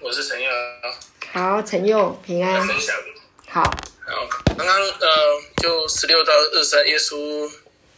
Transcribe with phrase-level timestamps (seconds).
[0.00, 0.48] 我是陈佑，
[1.32, 2.94] 好，陈佑平安，分享。
[3.48, 5.08] 好，好，刚刚呃，
[5.60, 7.50] 就十六到二十三，耶稣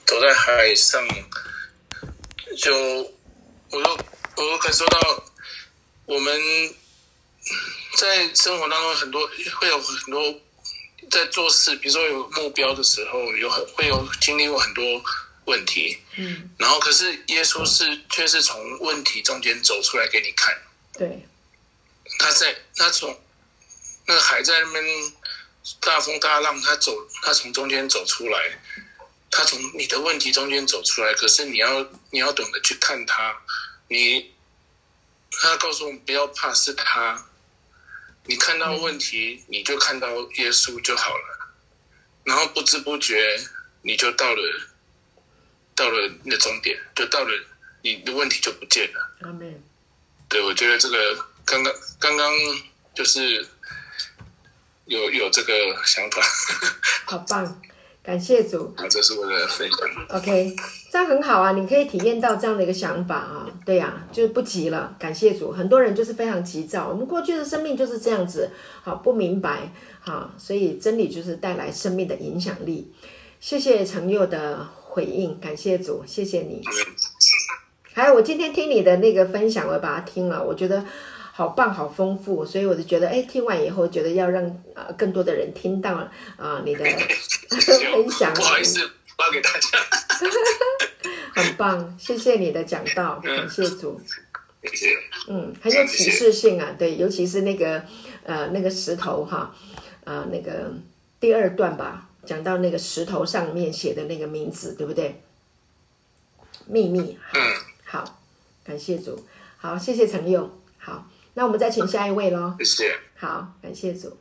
[0.06, 1.06] 走在海上，
[2.56, 2.74] 就
[3.70, 3.90] 我都
[4.36, 5.24] 我都感受到
[6.06, 6.40] 我们
[7.96, 9.28] 在生活当中很多
[9.60, 10.34] 会有很多
[11.10, 14.84] 在做事，比如说有目标的时候，有很会有经历过很多
[15.44, 20.56] 问题，嗯，然后可是耶稣是却是从问题中间走出来给你看。
[20.92, 21.26] 对，
[22.20, 23.18] 他在他从
[24.06, 25.12] 那个海在那边
[25.80, 28.58] 大风大浪，他走，他从中间走出来，
[29.30, 31.14] 他从你的问题中间走出来。
[31.14, 33.34] 可是你要你要懂得去看他，
[33.88, 34.34] 你
[35.30, 37.26] 他告诉我们不要怕，是他。
[38.26, 41.54] 你看到问题，你就看到耶稣就好了，
[42.24, 43.40] 然后不知不觉
[43.80, 44.42] 你就到了
[45.74, 47.30] 到了你的终点，就到了
[47.80, 49.16] 你的问题就不见了。
[50.28, 52.32] 对，我觉得这个刚刚刚刚
[52.94, 53.46] 就是
[54.86, 55.52] 有有这个
[55.84, 56.22] 想法，
[57.06, 57.60] 好棒，
[58.02, 58.72] 感谢主。
[58.76, 59.78] 啊，这是我的分享。
[60.08, 60.56] OK，
[60.90, 65.52] 这样很好啊，你可以体验到这样的一个想法啊，对呀、就是不急了，感谢主。
[65.52, 68.50] 很多人就是非常急躁，我们过去的生命就是这样子，
[68.82, 72.92] 好不明白，好，所以真理就是带来生命的影响力。
[73.40, 76.62] 谢谢陈佑的回应，感谢主，谢谢你。
[77.92, 80.84] 还有我今天听你的那个分享，我把它听了，我觉得
[81.40, 84.44] 好棒，好丰富，所以我就觉得，哎，听完以后觉得要让
[84.74, 89.78] 呃更多的人听到啊、呃你的分享，不好意思，发给大家，
[91.42, 93.98] 很棒，谢谢你的讲道，感谢主，
[94.64, 94.94] 谢谢。
[95.28, 97.82] 嗯，很有启示性啊，对，尤其是那个
[98.24, 99.56] 呃那个石头哈，
[100.04, 100.74] 呃那个
[101.18, 105.22] 第二段吧，讲到那个石头上面写的那个名字，对不对？
[106.66, 107.40] 秘密，嗯，
[107.86, 108.20] 好，
[108.62, 109.24] 感谢主，
[109.56, 111.08] 好，谢谢陈佑，好，
[111.40, 112.98] 那我们再请下一位喽，谢谢。
[113.16, 114.14] 好，感谢主。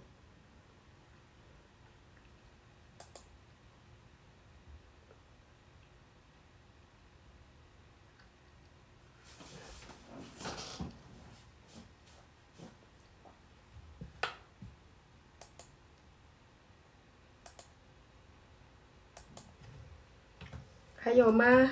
[20.96, 21.72] 还有吗？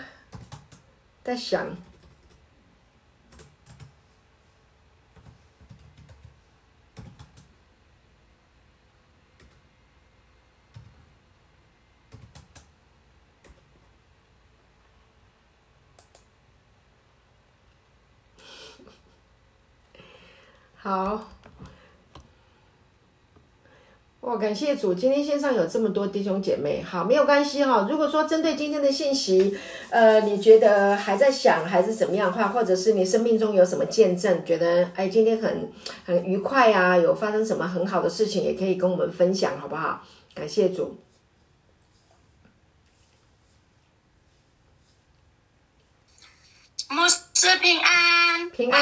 [1.23, 1.86] 在想。
[20.87, 21.21] 好，
[24.21, 29.57] 哇，感谢主，今天线上有这么多弟兄姐妹，好，没有关系哈、如果说针对今天的信息，
[29.89, 35.69] 呃，你觉得还在想还是怎么样的话，或者是你生命中有什么见证，觉得哎今天很
[36.05, 40.01] 很愉快啊，有发生什么很好的事情，也可以跟我们分享，好不好？
[40.33, 40.97] 感谢主。
[46.89, 48.79] 牧师平安，平安，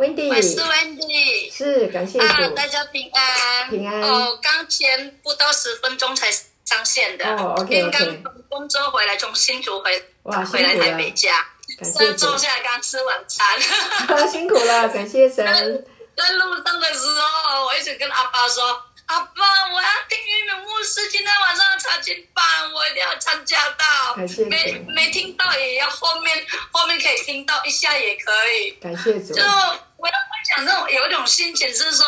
[0.00, 1.52] Wendy 我是 Wendy。
[1.54, 4.00] 是感谢啊，大家平安，平安。
[4.00, 6.32] 哦，刚前不到十分钟才
[6.64, 7.76] 上线的，哦，OK，OK。
[7.76, 11.34] 因为刚从工作回来，从新竹回哇回来台北家，
[11.78, 12.28] 感谢主。
[12.28, 14.26] 坐下来刚吃晚餐。
[14.30, 15.44] 辛苦了，感谢神。
[16.16, 24.14] 在路上的时候，我一直跟阿爸说：“阿爸，我要听玉米牧师今天晚上的查经班，我一定要参加到。
[24.14, 28.70] 感谢没没听到也要后面后面可以听到一下也可以。
[28.80, 32.06] 感谢主就，我要分享这种有一种心情是说，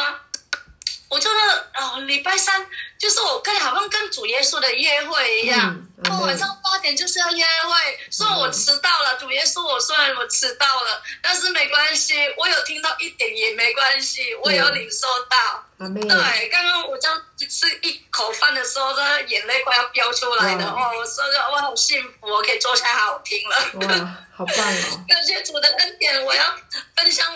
[1.09, 1.37] 我就是
[1.75, 2.65] 哦，礼拜三
[3.01, 5.75] 就是我跟好像跟主耶稣的约会一样。
[5.75, 15.65] 嗯哦，Amen 晚上八点就是要约会，虽然我迟到了，主耶稣，我虽然我迟到了，但是没关系，我有听到一点也没关系，我有领受到。
[15.83, 20.73] 阿妹，对，刚刚我这样吃一口饭的时候，这眼泪快要飙出来了。
[20.75, 23.57] 哇哦，我说的我好幸福，我可以坐下来好好听了。
[23.81, 25.05] 哇，好棒哦！
[25.09, 26.57] 感谢主的恩典，我要
[26.95, 27.27] 分享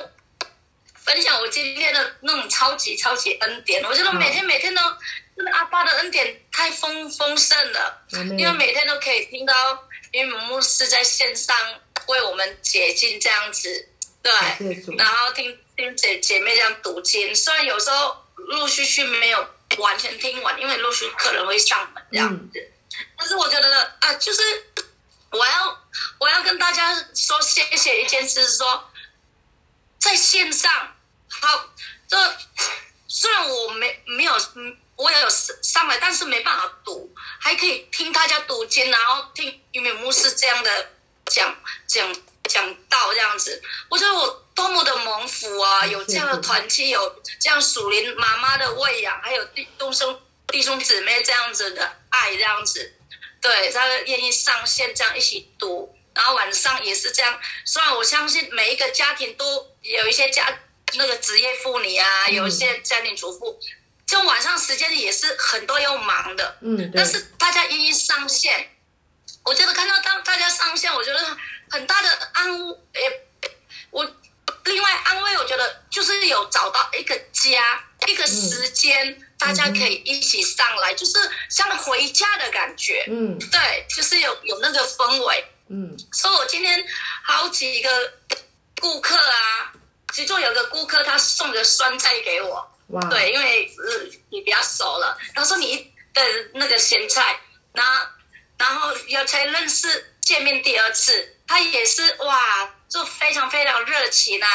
[0.94, 3.82] 分享我今天的那种超级超级恩典。
[3.84, 4.80] 我觉得每天每天都，
[5.36, 8.06] 真的阿爸的恩典太丰丰盛了，
[8.38, 9.54] 因为每天都可以听到
[10.12, 11.56] 云母牧师在线上
[12.06, 13.88] 为我们解经这样子，
[14.22, 14.32] 对
[14.96, 19.48] 然后听听姐姐妹这样读经，虽然有时候陆陆续续没有
[19.78, 22.72] 完全听完，因为陆续客人会上门这样子，
[23.18, 24.42] 但是我觉得啊，就是
[25.30, 25.86] 我要
[26.18, 28.90] 我要跟大家说谢谢一件事，是说
[29.98, 30.96] 在线上
[31.28, 31.68] 好，
[32.08, 32.16] 这
[33.08, 40.90] 虽然我没没有，嗯我也有上上来，但是没办法读，还可以听大家读经，然后听于美牧师这样的
[41.26, 41.54] 讲
[41.86, 42.14] 讲
[42.46, 45.86] 讲道这样子，我觉得我多么的蒙福啊！
[45.86, 52.94] 有这样的团契，有这样属灵妈妈的喂养，还有弟兄弟兄姊妹这样子的爱，这样子，
[53.40, 57.38] 对他愿意上线这样一起读，然后晚上也是这样。
[57.64, 60.58] 虽然我相信每一个家庭都有一些家
[60.94, 63.58] 那个职业妇女啊，有一些家庭主妇，
[64.06, 68.70] 就晚上时间也是很多要忙的，嗯，但是大家愿意上线，
[69.46, 71.36] 我觉得看到大大家上线，我觉得。
[71.68, 72.76] 很大的安慰，
[73.90, 74.08] 我
[74.66, 81.14] 另外安慰，我觉得就是有找到一个家，一个时间，大家可以一起上来，就是
[81.50, 83.04] 像回家的感觉。
[83.08, 85.44] 嗯，对，就是有有那个氛围。
[85.68, 86.86] 嗯，所以我今天
[87.24, 88.12] 好几个
[88.80, 89.72] 顾客啊，
[90.12, 92.78] 其中有个顾客他送个酸菜给我。
[92.90, 93.00] 哇。
[93.10, 93.68] 对，因为
[94.30, 96.22] 你比较熟了，他说你的
[96.54, 97.40] 那个咸菜，
[97.72, 98.06] 然后
[98.58, 101.32] 然后有才认识见面第二次。
[101.48, 104.48] 他也是哇，就非常非常热情啊。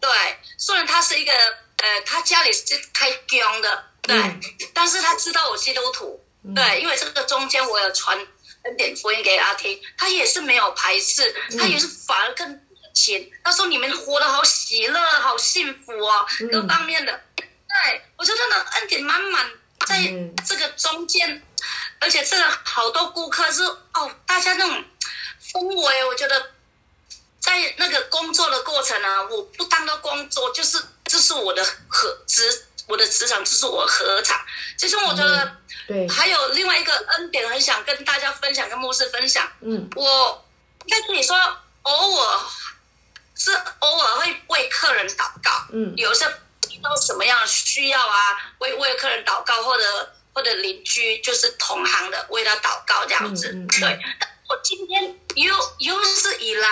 [0.00, 0.10] 对，
[0.56, 4.16] 虽然他是一个呃，他家里是开疆的，对，
[4.72, 6.24] 但是他知道我基督徒，
[6.54, 8.16] 对，因为这个中间我有传
[8.62, 12.58] 恩典福音给他听，他也是没有排斥，他也是反而更热
[12.94, 13.30] 情。
[13.44, 17.22] 他说你们活得好喜乐，好幸福哦，各方面的。
[17.36, 19.46] 对，我觉得呢恩典满满
[19.86, 20.10] 在
[20.48, 21.42] 这个中间，
[22.00, 24.84] 而且这个好多顾客是哦，大家那种。
[25.52, 26.52] 氛围，我觉得
[27.40, 34.40] 在那个工作的过程呢，我不当的工作就是这是我的合职，我的职场这是我合场。
[34.78, 35.56] 其实我觉得，
[35.88, 39.50] 对，还有另外一个恩典，很想跟大家分享，跟牧师分享。
[39.60, 40.46] 嗯，我
[40.88, 41.36] 该跟你说，
[41.82, 42.40] 偶尔
[43.34, 45.50] 是偶尔会为客人祷告。
[45.72, 46.26] 嗯，有些
[46.70, 53.52] 遇到什么样的需要啊，为为客人祷告，或者或者邻居就是同行的为他祷告这样子。
[53.80, 53.98] 对。
[54.48, 56.68] 我今天有有史以来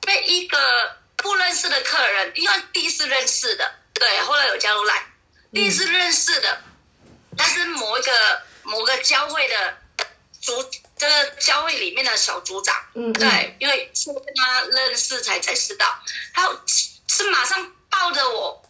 [0.00, 5.04] 被一个不认识的客人，因为第一次认识的，对，后来有加入来，
[5.52, 6.62] 第一次认识的，
[7.36, 9.76] 他是某一个某个教会的
[10.40, 10.64] 组，
[10.96, 15.86] 这个教会里面的小组长，嗯，对，因为是跟他认识才才知道，
[16.32, 16.48] 他
[17.06, 18.62] 是马上抱着我。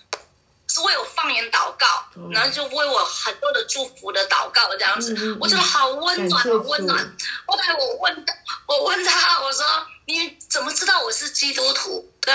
[0.73, 1.87] 是为我放言祷告，
[2.31, 7.17] 然后就为我很多的祝福的祷告这样子，我觉得好温暖，好温暖。
[7.45, 8.25] 后来我问，
[8.69, 9.65] 我问他，我说
[10.07, 12.09] 你怎么知道我是基督徒？
[12.21, 12.33] 对，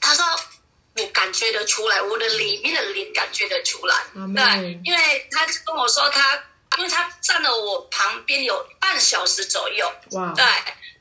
[0.00, 0.24] 他说
[0.96, 3.96] 我感觉得出来，我的里面的灵感觉得出来。
[4.14, 6.42] 对，因为他跟我说他，
[6.78, 9.92] 因为他站了我旁边有半小时左右。
[10.12, 10.32] 哇！
[10.34, 10.44] 对，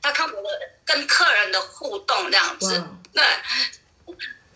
[0.01, 0.49] 他看我的
[0.83, 2.83] 跟客人的互动这样子，
[3.13, 3.23] 对。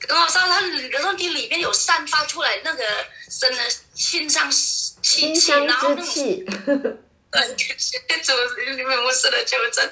[0.07, 0.59] 然后上他，
[0.91, 2.83] 然后你里面有散发出来那个
[3.39, 3.63] 真的
[3.93, 6.05] 清香气息，然后那种，
[7.31, 8.41] 对，怎么
[8.75, 9.83] 你们不是的纠正？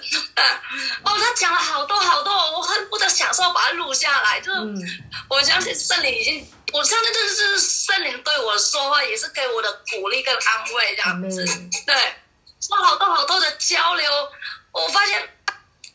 [1.04, 4.40] 哦，他讲了好多好多，我恨不得享受把它录下来。
[4.42, 4.52] 就
[5.30, 11.46] 我相信圣灵已经，我相信这是圣灵对我说话，也是给我的鼓励跟安慰这样子。
[11.88, 11.96] 对，
[12.60, 14.12] 说好多好多的交流，
[14.72, 15.30] 我发现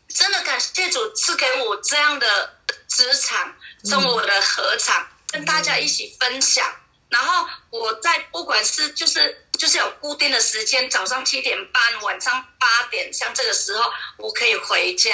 [0.09, 2.57] 真的感谢主赐给我这样的
[2.89, 3.55] 职场。
[3.89, 6.65] 成为我的合场，跟大家一起分享。
[7.09, 15.11] 然后我在不管是就是就是有固定的时间，早上七点半，晚上八点，像这个时候我可以回家。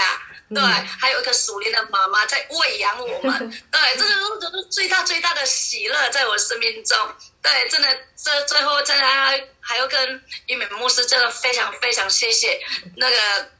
[0.54, 3.50] 对，还有一个属灵的妈妈在喂养我们。
[3.70, 6.98] 对，这个都是最大最大的喜乐在我生命中。
[7.40, 7.88] 对，真的，
[8.22, 12.60] 这最后真的还还要跟玉美牧师真的非常非常谢谢
[12.96, 13.50] 那个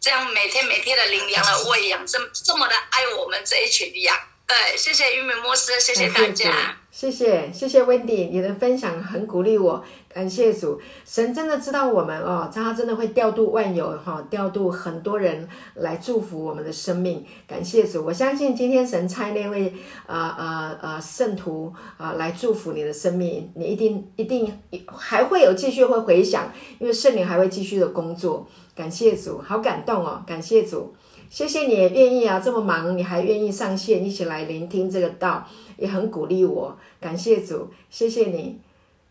[0.00, 4.16] 这样每天每天的领养的喂养，这这么的爱我们这一群羊。
[4.50, 19.72] 对，谢谢玉美牧师，谢谢大家，谢谢谢谢 Wendy，你的分享很鼓励我，感谢主，神真的知道我们哦，他真的会调度万有哈，调度很多人来祝福我们的生命，感谢主，我相信今天神差那位
[20.06, 30.92] 呃呃呃圣徒啊来祝福你的生命，你一定一定还会有继续会回想，因为圣灵还会继续的工作，感谢主，好感动哦，感谢主。
[31.30, 36.76] 谢谢你愿意啊，这么忙你还愿意上线一起来聆听这个道，也很鼓励我。
[37.00, 38.60] 感谢主，谢谢你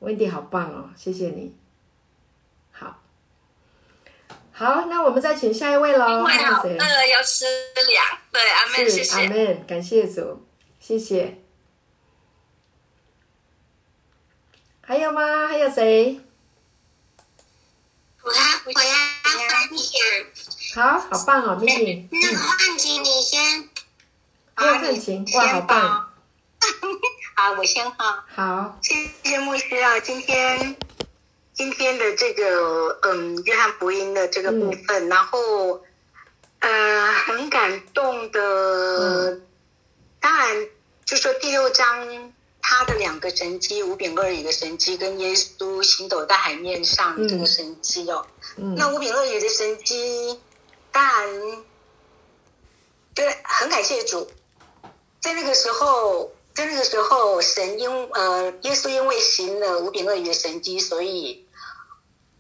[0.02, 1.56] ，Wendy 好棒哦，谢谢你。
[2.72, 3.00] 好，
[4.52, 6.26] 好，那我们再请下一位喽。
[6.26, 7.46] 还有那个要吃
[7.90, 10.46] 粮，对，阿门，谢谢，阿门，感谢主，
[10.82, 11.42] 谢谢。
[14.82, 15.48] 还有吗？
[15.48, 16.20] 还有谁？
[18.22, 18.88] 我呀，我呀，
[19.24, 19.48] 我呀。
[20.76, 22.08] 好好棒哦，咪咪。
[22.12, 23.70] 那个汉琴，你先。
[24.56, 26.10] 不用汉琴，哇，好棒。
[27.36, 28.26] 好，我先哈。
[28.36, 28.78] 好。
[28.82, 30.76] 谢谢牧师啊，今天
[31.54, 35.82] 今天的这个嗯，约翰福音的这个部分，然后
[36.60, 39.40] 呃，很感动的，
[40.20, 40.68] 当然
[41.06, 48.28] 就说第六章他的两个神迹，五饼二鱼的神迹，跟耶稣行走在海面上这个神迹哦。
[48.58, 50.40] 嗯那五饼二鱼的神迹，
[50.92, 51.64] 当然，
[53.14, 54.30] 对，很感谢主，
[55.20, 61.48] 在那个时候，在那个时候，神因呃，耶稣因为行了五饼二鱼的神迹，所以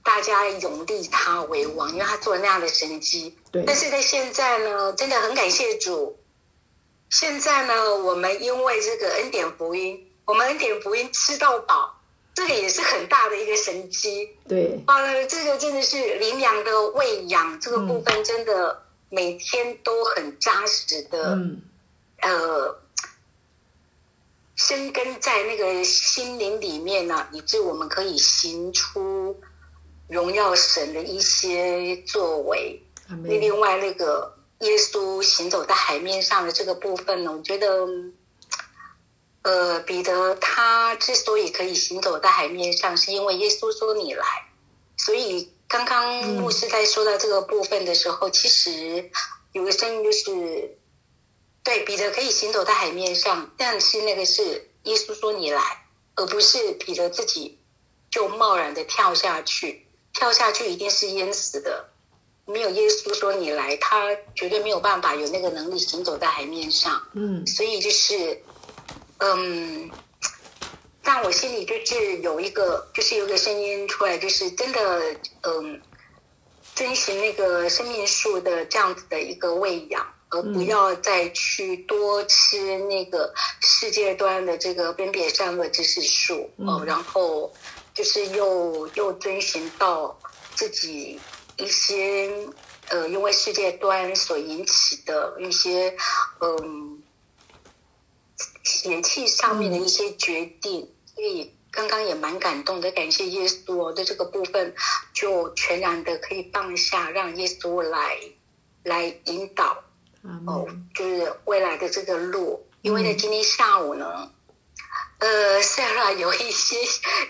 [0.04, 3.38] 大家永立他为王，因为他做了那样的神迹。
[3.52, 6.18] 对，但是在现在呢，真的很感谢主。
[7.10, 11.99] 现在呢，我们因为这个恩典福音，我们恩典福音吃到饱，
[12.34, 14.30] 这个也是很大的一个神迹。
[14.48, 21.62] 对，啊，这个真的是灵粮的喂养，这个部分真的每天都很扎实的，嗯
[22.22, 22.80] 呃，
[24.56, 29.40] 生根在那个心灵里面呢、以致我们可以行出
[30.08, 32.82] 荣耀神的一些作为。
[33.08, 33.16] 那。
[33.30, 37.88] 另外那个耶稣行走在海面上的这个部分呢，我觉得，
[39.42, 44.26] 呃，彼得他之所以可以行走在海面上，是因为耶稣说你来。
[44.98, 49.10] 所以刚刚牧师在说到这个部分的时候，其实
[49.54, 50.78] 有个声音就是，
[51.64, 57.60] 对，彼得可以行走在海面上，但是那个是耶稣说你来，而不是彼得自己
[58.12, 61.90] 就贸然的跳下去，跳下去一定是淹死的。
[62.46, 67.08] 没有耶稣说你来，他绝对没有办法有那个能力行走在海面上。
[67.14, 68.42] 嗯所以就是，
[69.20, 69.90] 嗯，
[71.04, 75.82] 但我心里就是有一个，就是有个声音出来，就是真的，嗯，
[76.76, 87.52] 遵循那个生命树的这样子的一个喂养，而不要再去多吃那个世界端的这个边边上的知识树哦，然后
[87.94, 90.18] 就是又又遵循到
[90.56, 91.20] 自己
[91.58, 92.32] 一些
[92.88, 95.94] 呃，因为世界端所引起的一些
[96.40, 96.89] 嗯
[98.70, 104.76] 血气上面的一些决定，所以刚刚也蛮感动的，感谢耶稣哦，在这个部分
[105.14, 108.18] 就全然的可以放下，让耶稣来
[108.84, 109.84] 来引导
[110.46, 112.66] 哦。，就是未来的这个路。
[112.82, 114.32] 因为在今天下午呢，
[115.18, 116.78] 呃，Sarah 有一些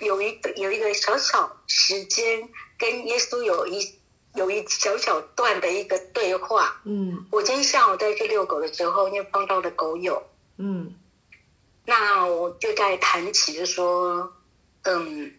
[0.02, 3.96] 有一有一个小小时间跟耶稣有一
[4.36, 6.82] 有一小小段的一个对话。
[6.84, 10.22] 嗯我今天下午在去遛狗的时候，因为碰到了狗友，
[10.58, 10.94] 嗯
[11.90, 14.32] 那我就在谈起，就说，
[14.84, 15.34] 嗯，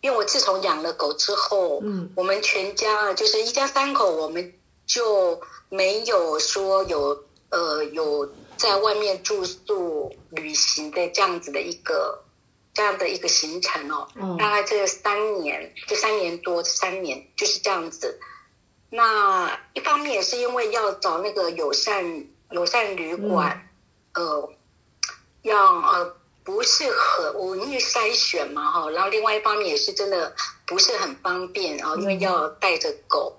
[0.00, 4.54] 因为我自从养了狗之后，嗯我们全家就是一家三口，我们
[4.86, 12.24] 就没有说有呃有在外面住宿旅行的这样子的一个
[12.72, 14.08] 这样的一个行程哦。
[14.14, 18.18] 嗯大概这三年，这三年多，三年就是这样子。
[18.88, 23.68] 那一方面也是因为要找那个友善友善旅馆，
[24.14, 24.50] 呃，
[25.42, 26.14] 要呃
[26.44, 30.34] 不是很我因为筛选嘛哈，然后另外一方面也是真的
[30.66, 33.38] 不是很方便，然后因为要带着狗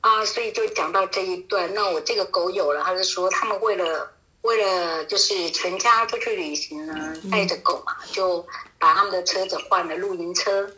[0.00, 1.72] 啊，所以就讲到这一段。
[1.74, 4.10] 那我这个狗友了，他就说他们为了
[4.42, 8.44] 为了就是全家出去旅行呢，带着狗嘛，就
[8.78, 10.70] 把他们的车子换了露营车。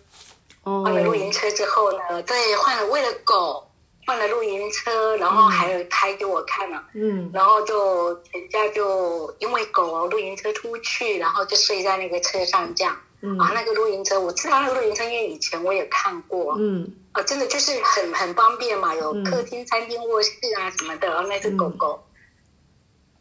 [0.63, 3.66] 哦换了露营车之后呢，对，换了为了狗
[4.07, 7.29] 换了露营车，然后还有开给我看了、嗯。
[7.35, 12.97] 然后就全家就因为狗哦，露营车出去，然后就睡在那个车上这样。
[13.21, 13.37] 嗯。
[13.37, 16.95] 啊，那个露营车我知道那个露营车，因为以前我也看过，嗯。
[17.11, 19.25] 啊，真的就是很很方便嘛，有嗯。
[19.25, 21.09] 客厅、餐厅、卧室啊什么的。
[21.09, 22.07] 然后那只狗狗，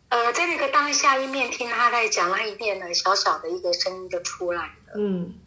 [0.09, 4.93] 呃，在那个当下一面听他在讲，那一面呢小小的一个声音就出来了。
[4.97, 5.33] 嗯。
[5.33, 5.44] 就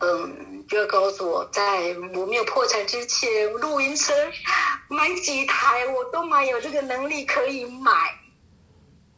[0.00, 4.12] 嗯，就要告诉我，在我没有破产之前，露营车
[4.88, 7.90] 买几台我都蛮有这个能力可以买。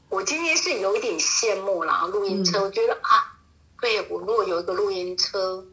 [0.08, 3.38] 我今天是有一点羡慕啦，露营车，嗯我觉得啊，
[3.80, 5.64] 对我如果有一个露营车，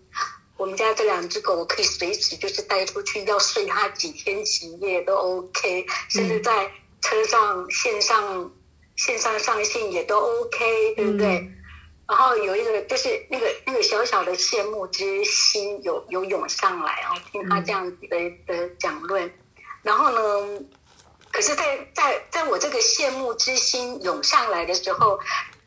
[0.57, 6.71] 我们家这两只狗，我可以随时就是带出去，要睡它几天几夜都 OK，甚至在
[7.01, 8.51] 车上线上
[8.95, 11.37] 线上上线也都 OK，对不对？
[11.37, 11.56] 嗯
[12.07, 19.29] 然后有一个就是那个那个小小的羡慕之心有有涌上来哦，听他这样子的、的讲论，
[19.81, 20.61] 然后呢，
[21.33, 25.19] 可是在，在在我这个羡慕之心涌上来的时候，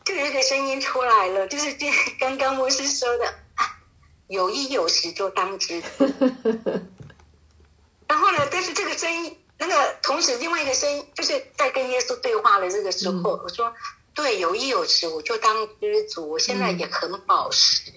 [0.03, 1.87] 就有一个声音出来了，就是就
[2.19, 3.77] 刚刚牧师说的，啊
[4.29, 5.89] 有一有十就当知足。
[8.09, 13.71] 然后呢，但是这个声音，那个同时另外一个声音，就是在跟耶稣对话的这个时候，我说。
[14.15, 16.31] 对，有衣有食，我就当知足。
[16.31, 17.93] 我现在也很饱食，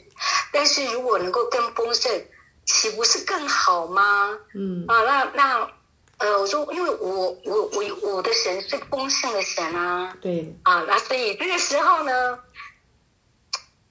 [0.52, 2.26] 但是如果能够更丰盛，
[2.66, 4.38] 岂不是更好吗？
[4.54, 5.72] 嗯啊，那那
[6.18, 12.40] 呃，我说，因为我我我我的神是丰盛的神啊，对，啊，那所以这个时候呢，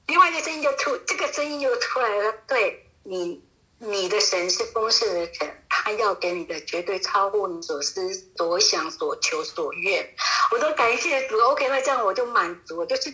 [0.07, 3.43] 另外一个声音就出，这个声音就出来了，对你，
[3.79, 10.09] 你的神是丰盛的神，他要给你的绝对超过你所思所想所求所愿，
[10.53, 13.11] 我都感谢主，OK，那这样我就满足，就是，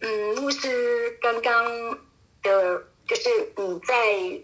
[0.00, 1.64] 嗯，牧师刚刚
[2.42, 4.40] 的，就是你在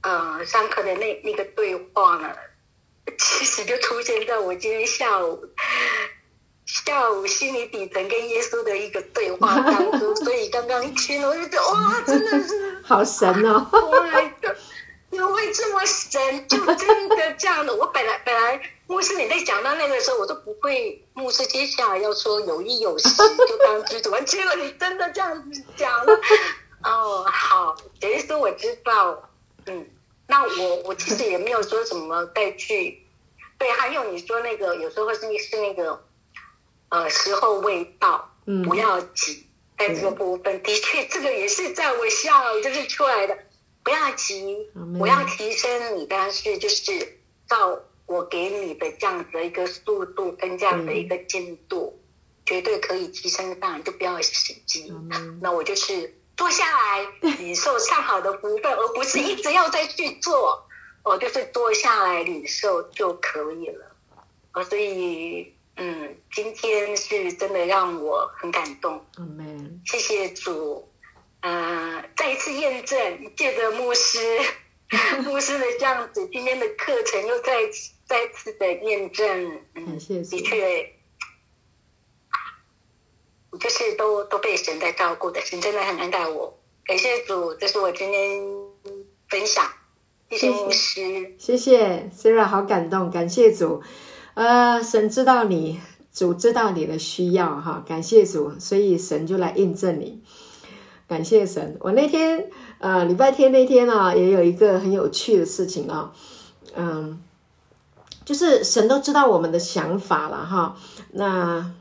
[0.00, 2.34] 呃上课的那那个对话呢。
[3.18, 5.40] 其实就出现在我今天下午
[6.66, 13.64] 下午心理底层跟耶稣的一个对话当中， 所以刚刚一听了我就觉得哇，真的是好神哦！
[15.10, 16.48] 哇，怎么会这么神？
[16.48, 17.74] 就真的这样的。
[17.74, 21.04] 我本来本来牧师你在讲到那个时候，我都不会。
[21.14, 23.08] 牧师接下来要说有意有实，
[23.48, 24.10] 就当知足。
[24.20, 26.20] 结果你真的这样子讲了，
[26.84, 29.30] 哦，好，等于说我知道，
[29.66, 29.90] 嗯。
[30.28, 33.06] 那我我其实也没有说什么再去，
[33.58, 36.02] 对，还有你说那个有时候是是那个，
[36.88, 39.46] 呃，时候未到，嗯，不要急，
[39.78, 43.38] 在这个部分的确这个也是在我笑就是出来的，
[43.86, 52.02] 不要急，我要提升你，但是就是照我给你的这样子的一个速度跟这样的一个进度，
[52.44, 54.92] 绝对可以提升上，就不要急，
[55.40, 56.12] 那我就是。
[56.36, 57.06] 坐下来，
[57.38, 60.68] 领受上好的福分，而不是一直要再去做。
[61.02, 63.96] 我，就是坐下来领受就可以了。
[64.52, 69.02] 啊，所以，嗯，今天是真的让我很感动。
[69.16, 69.80] Amen。
[69.86, 70.86] 谢谢主，
[71.40, 74.18] 呃，再一次验证，借着牧师，
[75.24, 77.52] 牧师的这样子，今天的课程又再
[78.06, 79.60] 再次的验证。
[79.74, 80.92] 感谢的确。
[83.58, 86.58] 就是都都被神在照顾的，神真的很恩待我。
[86.84, 88.42] 感谢主，这是我今天
[89.30, 89.64] 分享。
[90.28, 93.82] 谢谢牧师，谢谢 Sarah，好感动，感谢主。
[94.34, 95.80] 呃，神知道你，
[96.12, 100.22] 主知道你的需要哈，感谢主，所以神就来印证你。
[101.08, 101.76] 感谢神。
[101.80, 102.46] 我那天
[102.78, 106.12] 呃礼拜天那天啊，也有一个很有趣的事情啊，
[106.74, 107.20] 嗯，
[108.24, 110.76] 就是神都知道我们的想法了哈，
[111.12, 111.72] 那。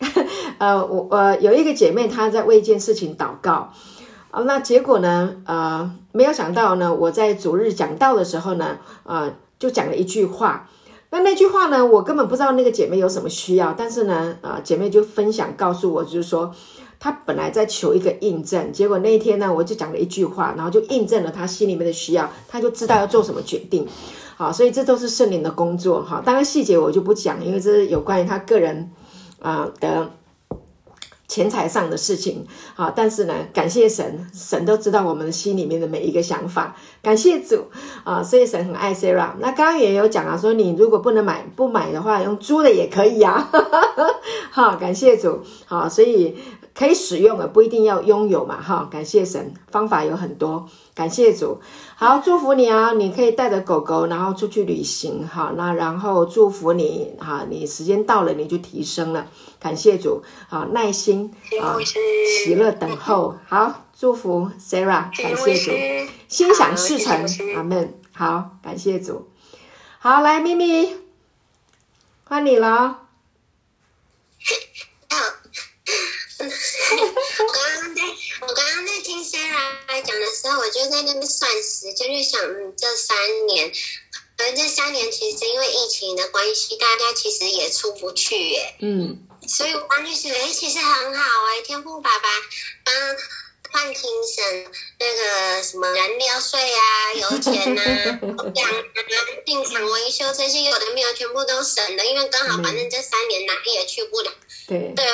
[0.56, 3.70] 呃，我呃有一个姐妹，她在为一件事情祷告
[4.30, 10.70] 啊，那结果呢，呃，没有想到呢，我在主日讲道的时候呢，呃，就讲了一句话。
[11.10, 16.50] 那那句话呢，我根本不知道那个姐妹有什么需要，但是呢，啊，姐妹就分享告诉我，就是说
[17.00, 23.84] 他本来在求一个印证，结果那一天呢，我就讲了一句话，然后就印证了他心里面的需要，他就知道要做什么决定。
[24.36, 26.22] 好，所以这都是圣灵的工作哈。
[26.24, 28.90] 当然细节我就不讲，因为这是有关于他个人。
[29.42, 30.10] 啊的
[31.26, 37.64] 钱财上的事情，好，但是呢，感谢神，神都知道我们心里面的每一个想法，感谢主
[38.04, 39.30] 啊，所以神很爱 Sarah。
[39.38, 43.48] 那刚刚也有讲啊，说你如果不能买不买的话，用租的也可以呀，
[44.52, 46.36] 好，感谢主，好，所以。
[46.74, 48.88] 可以使用的不一定要拥有嘛，哈！
[48.90, 51.60] 感谢神，方法有很多，感谢主，
[51.96, 52.92] 好祝福你啊！
[52.92, 59.26] 你可以带着狗狗，然后出去旅行，哈，那然后祝福你，哈，你时间到了你就提升了，
[59.58, 61.76] 感谢主，好耐心啊，
[62.44, 65.72] 喜乐等候，好祝福 Sarah，感谢主，
[66.28, 69.28] 心想事成，阿门，好感谢主，
[69.98, 70.96] 好来咪咪，
[72.24, 73.00] 换你了。
[76.40, 76.46] 我
[77.52, 78.02] 刚刚在，
[78.40, 78.64] 我刚
[79.32, 83.70] 刚在听 Sarah 讲的时候，我就在那边算时间，就想，嗯，这三年，
[84.38, 88.74] 而这三年其实因为疫情的关系，大家其实也出不去，耶。
[88.80, 92.28] 嗯，所以我刚就觉得，哎，其实很好，哎，天赋爸爸
[92.84, 92.94] 帮
[93.72, 97.82] 换庭审那个什么燃料税啊、油钱呐、
[98.56, 98.82] 养啊、
[99.46, 104.32] 病场维修这些有的没有，全部都省了，因为刚好反正这三年哪里也去不了。
[104.66, 105.12] 对对啊，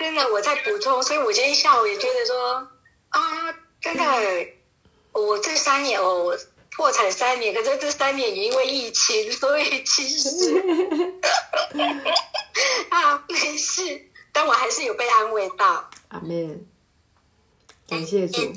[0.00, 2.68] 真的，我在补充，所以我今天下午也觉得说
[3.10, 4.02] 啊，真的，
[5.12, 6.36] 我这三年我
[6.72, 10.28] 破产三年，可是这三年也因为疫情，所以其实
[12.90, 15.90] 啊没事，但我还是有被安慰到。
[16.08, 16.66] 阿门，
[17.88, 18.52] 感谢主。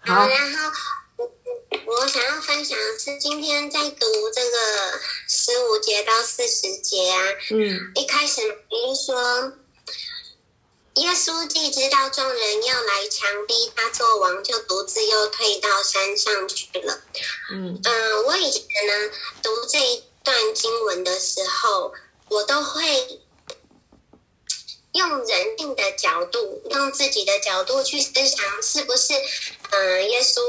[0.00, 0.70] 好，然后。
[1.16, 1.30] 我
[1.86, 7.18] 我想要分享的是，今天在读这个十五节到四十节啊，
[7.50, 9.52] 嗯，一开始你说，
[10.96, 17.00] 耶稣既知道众人要来强逼他做王，就独自又退到山上去了。
[17.50, 19.10] 嗯嗯，我以前呢
[19.42, 21.92] 读这一段经文的时候，
[22.28, 23.20] 我都会
[24.92, 29.14] 用人性的角度，用自己的角度去思想，是不是
[29.70, 30.40] 嗯，耶稣。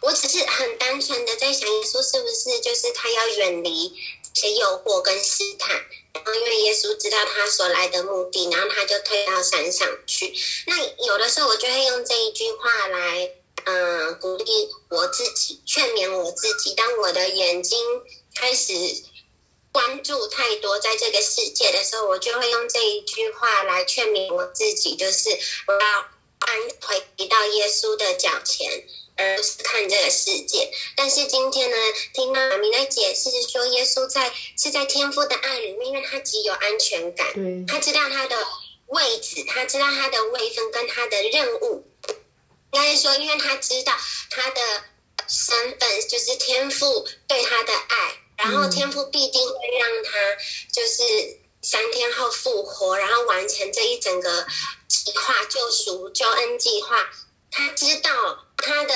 [0.00, 3.92] 我只是很单纯的在想，耶稣是不是就是他要远离
[4.32, 10.34] 这些诱惑跟试探，然后因为耶稣知道他所来的目的，然后他就退到山上去。
[10.66, 13.30] 那有的时候我就会用这一句话来，
[13.64, 16.74] 嗯，鼓励我自己，劝勉我自己。
[16.74, 17.78] 当我的眼睛
[18.34, 18.72] 开始
[19.72, 25.30] 关注太多在这个世界的时候，我就会用这一句话来劝勉我自己，就是
[25.68, 25.80] 我要
[26.40, 28.84] 安回到耶稣的脚前。
[29.20, 31.76] 而不是看这个世界，但是今天呢，
[32.14, 37.26] 听到妈咪在解释说，耶稣在是在天父的爱里面，因为他极有安全感，
[37.66, 38.36] 他知道他的
[38.86, 41.86] 位置，他知道他的位分跟他的任务。
[42.72, 43.92] 应该是说，因为他知道
[44.30, 44.60] 他的
[45.28, 50.10] 身份就是天父对他的爱，然后天父必定会让他
[50.72, 54.46] 就是三天后复活，然后完成这一整个
[54.86, 57.10] 计划救赎救恩计划。
[57.52, 58.94] 他知道他的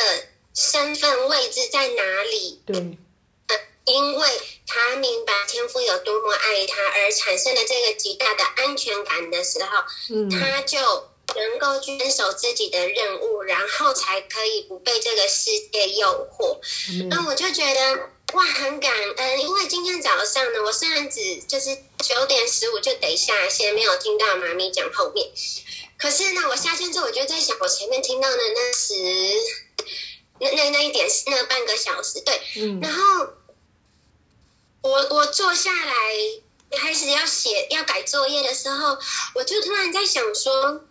[0.54, 2.76] 身份位置在哪里，对，
[3.48, 4.28] 呃，因为
[4.66, 10.78] 他明白天父有多么爱他，而产生了这个极大的安全感的时候，嗯，他就
[11.34, 16.58] 能够遵守自己的任务，然后才可以不被这个世界诱惑。
[17.08, 25.28] 那我就觉得哇，很感恩，因为今天早上呢，我虽然只就是九点十五就得下线，没有听到妈咪讲后面。
[26.04, 28.92] 可是呢，我下线之后，我就在想，我前面听到的那十，
[30.38, 33.26] 那那那一点那半个小时，对，嗯，然后
[34.82, 35.94] 我我坐下来
[36.72, 38.98] 开始要写要改作业的时候，
[39.34, 40.84] 我就突然在想说，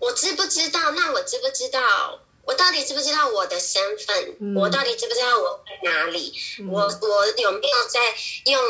[0.00, 0.90] 我知不知道？
[0.90, 2.20] 那我知不知道？
[2.44, 4.54] 我到底知不知道我的身份？
[4.54, 6.34] 我到底知不知道我在哪里？
[6.70, 8.00] 我我有没有在
[8.44, 8.62] 用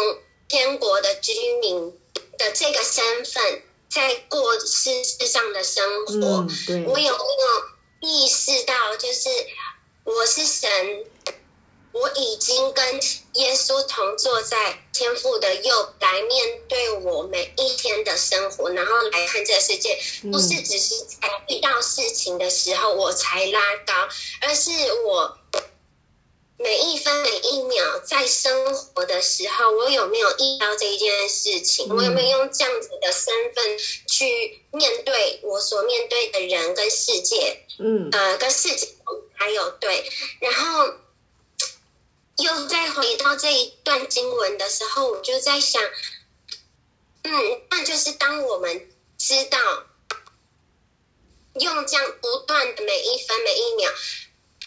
[0.46, 1.90] 天国的居民
[2.38, 3.64] 的这个身份？
[3.88, 6.12] 在过世世上的生活，
[6.86, 7.16] 我有没有
[8.00, 9.28] 意识到，就是
[10.04, 10.70] 我是神，
[11.92, 13.00] 我已经跟
[13.34, 19.98] 耶稣同坐在天父的右，来面对我每一天的生活，然后来看这个世界，
[20.30, 23.94] 不是只是在遇到事情的时候我才拉高，
[24.42, 24.70] 而是
[25.04, 25.38] 我。
[26.60, 31.86] 每一分每一秒在生活的时候，我有没有意到这一件事情？
[31.94, 37.64] 我有没有用这样子的身份去面对我所面对的人跟世界？
[37.78, 38.88] 嗯，呃，跟事情
[39.34, 40.94] 还有对，然后
[42.38, 45.80] 又再回到这一段经文的时候，我就在想，
[47.22, 49.58] 嗯，那就是当我们知道
[51.54, 53.92] 用这样不断的每一分每一秒。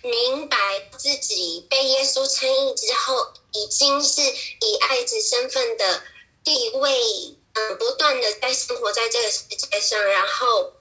[0.03, 0.57] 明白
[0.97, 6.03] 自己被耶稣称义之后，已经是以爱子身份的
[6.43, 10.73] 地位，嗯，不断的在生活在这个世界上，然后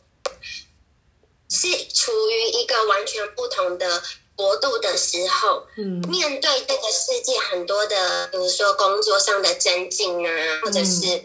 [1.49, 4.03] 是处于一个完全不同的
[4.37, 11.25] 国度的时候，嗯，面对这个世界很多的，比如说工作上的增进啊，或者是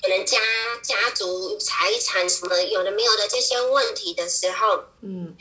[0.00, 0.38] 可能家
[0.82, 5.36] 家族财产什么有的没有的这些问题的时候，嗯，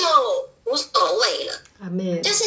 [0.00, 0.48] 就。
[0.64, 1.62] 无所谓了，
[2.22, 2.44] 就是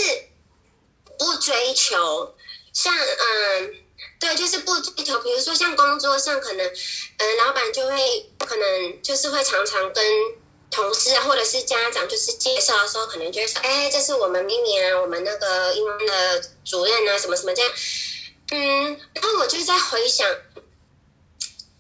[1.18, 2.36] 不追求，
[2.72, 3.76] 像嗯，
[4.20, 5.18] 对，就是不追求。
[5.22, 10.06] 比如说像工作上，可能嗯，老板就会可能就是会常常跟
[10.70, 17.72] 同事啊或者是家长就是介绍的时候，可能就会说，哎，这是我们明年我们那个英文的主任啊，什么什么这样。
[18.52, 20.30] 嗯，然后我就在回想，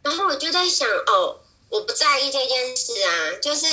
[0.01, 3.67] 然后我就在想，哦，我不在意这件事啊，就是。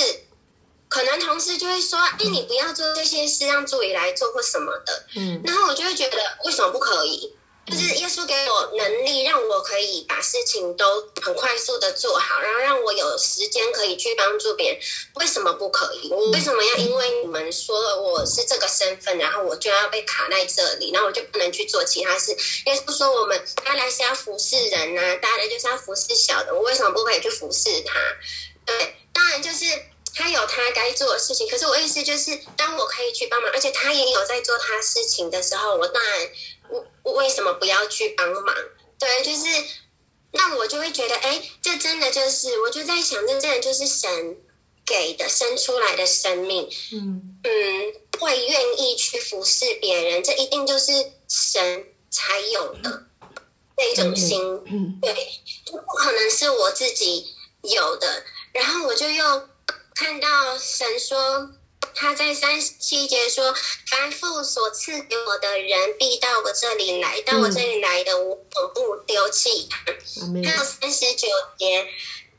[0.89, 7.33] 可能同事就会说：“哎，你不要做这些事，让助理来做或什么的。”嗯，然后我就会觉得，为什么不可以？
[7.67, 14.81] 就是耶稣给我能力，让我可以把事情都很快速的做好，然后让我有时间可以去帮助别人。
[15.17, 16.09] 为什么不可以？
[16.11, 22.31] 我为什么要因为你们说我是这个身份，然后我就要被卡在这里，然后我就不能去做其他事？
[22.65, 27.93] 耶稣说我们他来是要服侍人呐，大的就是要服侍小的，我为什么不可以去服侍他？
[28.65, 29.65] 对，当然就是。
[30.19, 36.29] 他有他该做的事情，可是我意思就是，当我可以去帮忙，而且他也有在做他事情的时候，我当然，
[37.03, 38.53] 我为什么不要去帮忙？
[38.99, 39.45] 对，就是，
[40.31, 44.37] 那我就会觉得，哎，这真的就是，我就在想，这真的就是神
[44.85, 50.91] 给的生出来的生命，嗯嗯，会愿意去服侍别人，这一定就是
[51.29, 53.05] 神才有的
[53.77, 54.37] 那一种心，
[54.99, 55.15] 对，
[55.65, 57.25] 就不可能是我自己
[57.61, 58.25] 有的。
[58.51, 59.47] 然后我就又。
[59.99, 61.51] 看到神说，
[61.93, 63.53] 他在三十七节说
[63.91, 69.83] ：“凡父所赐给我的人，必到我这里来；到我这里来的，我不丢弃他。”
[70.41, 71.85] 还有三十九节，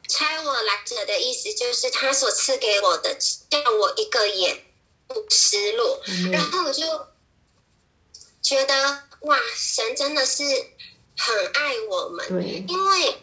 [0.08, 3.14] 差我来者的意思就是，他所赐给我的，
[3.50, 4.64] 叫我一个也
[5.06, 6.00] 不失落。
[6.32, 7.08] 然后我就
[8.40, 10.42] 觉得哇，神真的是
[11.14, 12.26] 很爱我们，
[12.66, 13.18] 因为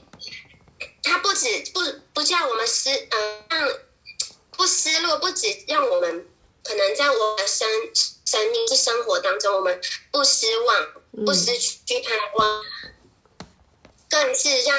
[1.01, 1.81] 他不止不
[2.13, 3.69] 不叫我们失，嗯、让
[4.57, 6.27] 不失落，不止让我们
[6.63, 7.67] 可能在我的生
[8.25, 9.79] 生命生活当中，我们
[10.11, 10.87] 不失望，
[11.25, 12.63] 不失去盼望，
[14.09, 14.77] 更是让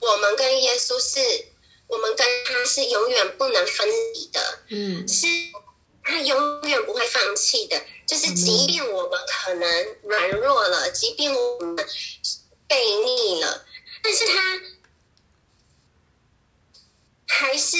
[0.00, 1.46] 我们跟耶稣是，
[1.88, 4.58] 我们跟他是永远不能分离的。
[4.68, 5.26] 嗯，是
[6.04, 7.82] 他永远不会放弃的。
[8.06, 11.76] 就是即便我们可能软弱了，即便我们
[12.66, 13.66] 背逆了，
[14.02, 14.60] 但是他
[17.28, 17.76] 还是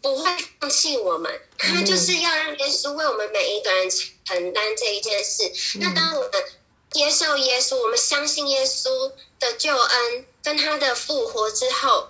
[0.00, 1.40] 不会放弃我们。
[1.58, 5.50] 他就是要让耶稣为我们每一个人承担这一件事。
[5.80, 6.44] 那当我们
[6.92, 12.08] 接受耶稣，我们相信耶稣的救恩跟他的复活之后，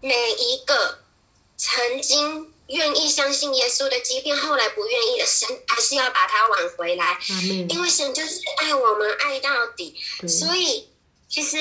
[0.00, 0.98] 每一个
[1.56, 7.18] 曾经愿意相信耶稣的，即便后来不愿意的，神还是要把他挽回来。
[7.68, 9.98] 因为神就是爱我们爱到底，
[10.28, 10.88] 所以
[11.28, 11.56] 其实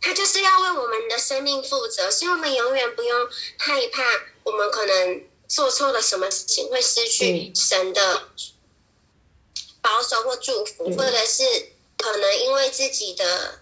[0.00, 4.02] 他就是要为我们的生命负责，所以我们永远不用害怕，
[4.44, 8.28] 我们可能做错了什么事情会失去神的
[9.80, 11.44] 保守或祝福，对或者是
[11.96, 13.60] 可能因为自己的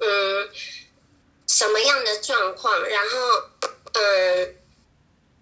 [0.00, 0.50] 嗯
[1.46, 3.42] 什么样的状况，然后
[3.92, 4.56] 嗯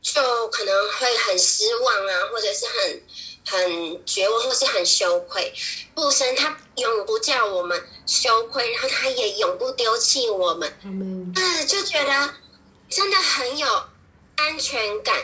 [0.00, 3.02] 就可能会很失望啊，或者是很
[3.46, 5.52] 很绝望，或是很羞愧。
[5.94, 11.32] 父神他永不叫我们羞愧，然后他也永不丢弃我们，嗯，
[11.66, 12.34] 就觉得
[12.88, 13.66] 真的很有
[14.36, 15.16] 安全感。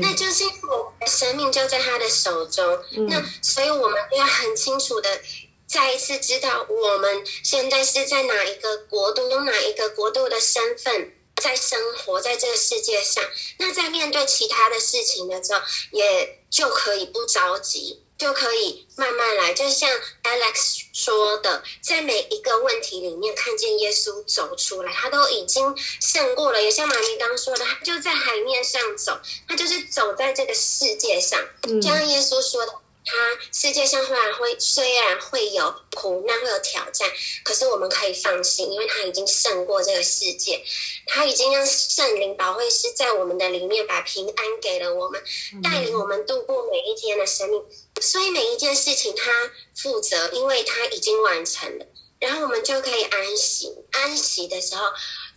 [0.00, 2.64] 那就是我们的生命就在他的手中。
[2.96, 5.20] 嗯那所以我们就要很清楚的
[5.66, 13.24] 再一次知道我们现在是在哪一个国度，用哪一个国度的身份在生活在这个世界上。
[13.58, 17.98] 那在面对其他的事情的时候，也就可以不着急。
[18.18, 19.90] 就可以慢慢来，就像
[20.22, 26.62] Alex 说的，在每一个问题里面看见耶稣走出来，他都已经胜过了。
[26.62, 31.40] 也像玛丽刚说的，他就在海面上走，他就是走在这个世界上。
[31.62, 32.72] 嗯就像耶稣说的，
[33.04, 37.10] 他世界上虽然会虽然会有苦难，会有挑战，
[37.42, 40.64] 可是我们可以放心，因为他已经胜过这个世界，
[41.06, 45.22] 他已经让圣灵保惠师在我们的里面把平安给了我们，
[45.62, 47.62] 带领我们度过每一天的生命。
[48.00, 51.86] 所以每一件事情他负责，因为他已经完成了，
[52.20, 53.74] 然后我们就可以安息。
[53.90, 54.86] 安息的时候，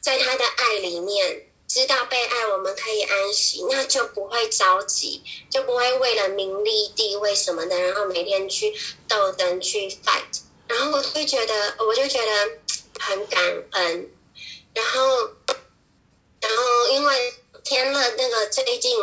[0.01, 1.47] 在他的爱里面。
[1.75, 8.73] 知道被爱，我们可以安息，那就不会着急，就不会为了名利、地位什么的，然后每天去
[9.09, 10.39] 斗争、去 fight。
[10.69, 12.49] 然后我就觉得，我就觉得
[12.97, 14.09] 很感恩。
[14.73, 15.31] 然后，
[16.39, 17.33] 然后因为
[17.65, 18.95] 天乐那个最近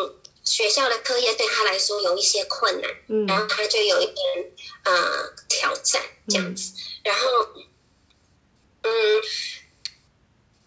[0.42, 4.50] 学校的课业对他来说有一些困难，嗯然后他就有一点
[4.85, 6.72] 呃挑战这样子。
[7.04, 7.48] 然后，
[8.80, 9.22] 嗯，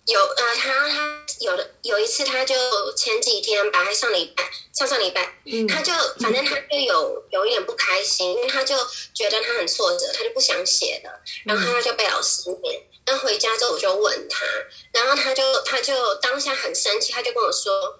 [0.05, 2.55] 有呃，他他有的有一次，他就
[2.93, 8.75] 前几天吧，还上礼拜上上礼拜，嗯他就反正他就有有一点不开心，因为他就
[9.13, 12.83] 觉得他很挫折，他就不想写了，然后他就被老师念。
[13.07, 14.45] 那回家之后我就问他，
[14.91, 17.99] 然后他就他就当下很生气，他就跟我说：“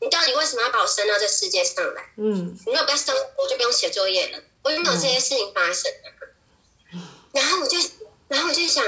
[0.00, 2.12] 你到底为什么要把我生到这世界上来？
[2.16, 6.08] 嗯你如果不要生我，就不用写作业了，我就没有这些事情发生啊。
[7.32, 7.78] 然后我就，
[8.28, 8.82] 然后我就想，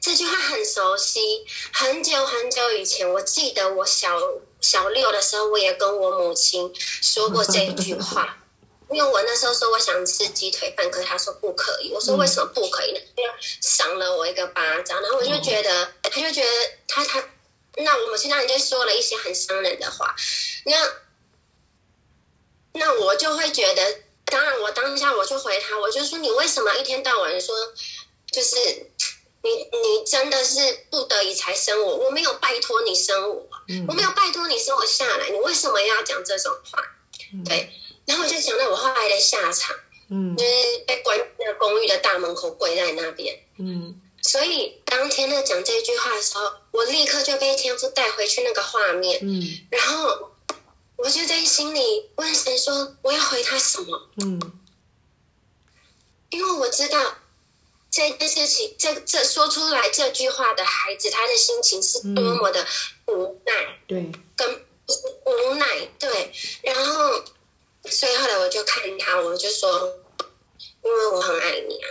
[0.00, 1.20] 这句话很熟悉，
[1.72, 4.20] 很久很久以前，我记得我小
[4.60, 8.38] 小六的时候，我也跟我母亲说过这一句话。
[8.88, 11.90] 因为我那时候说我想吃鸡腿饭，可是他说不可以。
[11.92, 13.00] 我说为什么不可以呢？
[13.16, 16.48] 因为赏了我一个巴掌，然后我就觉得，他就觉得
[16.86, 17.28] 他他，
[17.78, 20.14] 那我母亲当然就说了一些很伤人的话，
[20.66, 20.76] 那
[22.74, 27.56] 那我就会觉得，当然我当下我就回他，我就说你为什么一天到晚说，
[28.30, 28.56] 就是
[29.42, 33.48] 你你真的是不得已才生我，我没有拜托你生我，
[33.88, 36.82] 我没有拜托你生我下来，你为什么要讲这种话？
[37.44, 37.70] 对，
[38.06, 39.76] 然后我就想到我后来的下场，
[40.10, 40.52] 嗯就是
[40.86, 43.38] 被关那个公寓的大门口跪在那边。
[43.58, 50.32] 嗯所以当天乐讲这句话的时候，我立刻就被天父带回去那个画面，嗯然后
[50.96, 54.40] 我就在心里问神说：“我要回他什么？”嗯
[56.30, 56.98] 因为我知道
[57.96, 62.66] 这件事情，这这说出来这句话的孩子，他的心情是多么的
[63.06, 64.66] 无奈，对，跟
[65.24, 65.66] 无奈。
[65.98, 66.30] 对，
[66.62, 67.24] 然后
[67.86, 69.96] 所以后来我就看他，我就说，
[70.82, 71.88] 因为我很爱你啊，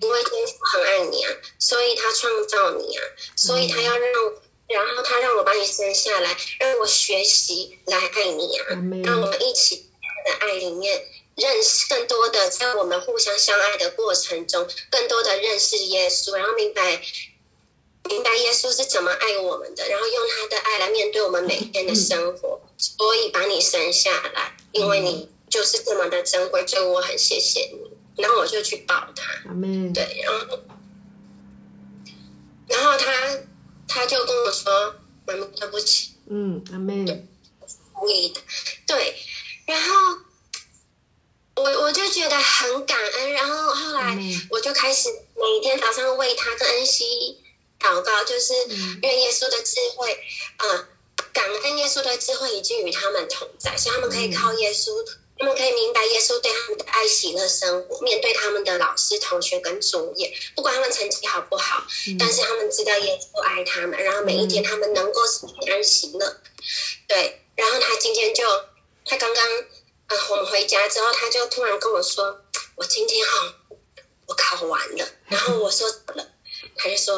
[0.00, 3.02] 因为天父很爱你啊，所以他创造你啊，
[3.34, 4.12] 所以他要让，
[4.68, 8.66] 然后他让我把你生下来，让我学习来爱你啊
[9.04, 9.90] 让我们一起
[10.24, 11.04] 的爱里面
[11.38, 17.00] 认识更多的，在我们互相相爱的过程中，更多的认识耶稣，然后明白
[18.08, 22.60] 明白耶稣是怎么爱我们的，然后用他的爱来面对我们每天的生活。
[22.76, 27.90] 所以把你生下来，因为你就是这么的珍贵，所以我很谢谢你。
[28.22, 29.44] 然后我就去抱他，
[29.92, 30.58] 对，然后
[32.66, 33.38] 然后他
[33.86, 34.94] 他就跟我说
[35.26, 37.04] ：“妈妈，对不起。”嗯，阿妹，
[37.92, 38.40] 故意的，
[38.86, 39.14] 对。
[39.66, 40.18] 然后
[41.58, 44.16] 我我就觉得很感恩，然后后来
[44.50, 47.38] 我就开始每天早上为他跟恩熙
[47.80, 48.54] 祷告，就是
[49.02, 50.18] 愿耶稣的智慧，
[50.56, 50.88] 啊，
[51.32, 54.92] 感恩耶稣的智慧已经与他们同在，所以他们可以靠耶稣。
[55.40, 61.86] 他们可以明白耶稣对他们的爱、喜乐生活，面对他们的老师、同学跟作业，不管他们成绩好不好，
[62.18, 65.20] 但是他们知道耶稣爱他们，然后每一天他们能够
[65.60, 66.40] 平安喜乐。
[67.06, 68.42] 对，然后他今天就，
[69.04, 69.48] 他刚刚
[70.08, 72.44] 啊，我们回家之后，他就突然跟我说
[72.76, 73.54] ：“我今天哈，
[74.26, 76.26] 我考完了。”然后我说：“怎么了？”
[76.76, 77.16] 他就说：“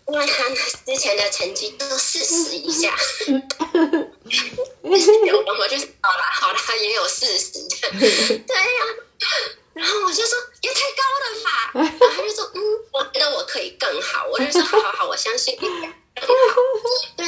[0.07, 2.97] 因为他之前的成绩都四十以下，
[5.25, 8.85] 有的我就好了好了，也有四十的，对呀。
[9.73, 14.25] 然后我就说也太高了吧，然后他就说嗯，我觉得我可以更好。
[14.27, 15.67] 我就说好好好，我相信你。
[17.17, 17.25] 对，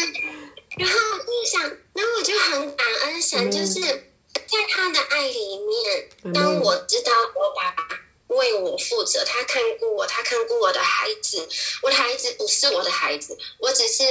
[0.77, 1.61] 然后就想，
[1.93, 7.99] 然后我就很感恩神，就是在他的爱里面，当我知道我爸爸。
[8.27, 11.47] 为我负责，他看过我，他看过我的孩子，
[11.83, 14.03] 我的孩子不是我的孩子，我只是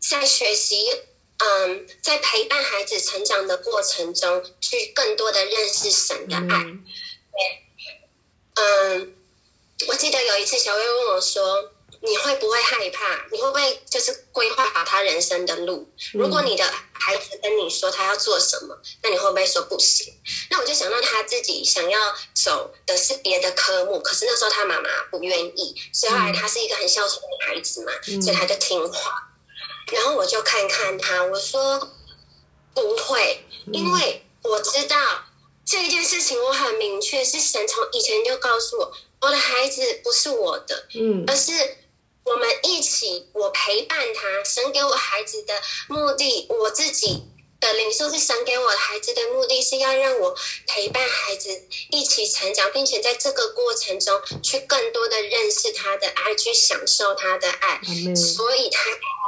[0.00, 0.90] 在学习，
[1.38, 6.64] 嗯，在陪伴孩子成长的过程中，去更多的认识神的爱。
[6.64, 7.62] 对，
[8.54, 9.14] 嗯，
[9.86, 11.70] 我记得有一次小薇问我说。
[12.06, 13.24] 你会不会害怕？
[13.32, 15.88] 你会不会就是规划好他人生的路？
[16.12, 16.62] 如果你的
[16.92, 20.12] 孩子跟你说他要做什么，那你会不会说不行？
[20.50, 29.12] 那我就想到他自己想要走的是别的科目，可是那时候他妈妈不愿意，所以后来他是一个很孝顺的孩子嘛，所以他就听话。
[29.90, 31.90] 然后我就看看他，我说
[32.74, 34.96] 不会，因为我知道
[35.64, 41.78] 这件事情，我很明确是神从以前就告诉我，我的孩子不是我的，嗯，而是。
[42.24, 44.42] 我们一起，我陪伴他。
[44.44, 45.54] 神给我孩子的
[45.88, 47.22] 目的，我自己
[47.60, 50.34] 的领受是神给我孩子的目的是要让我
[50.66, 57.80] 陪伴孩子一起成长，并且在这个过程中去更多的认识他的爱，去享受他的爱。
[58.14, 58.80] 所以，他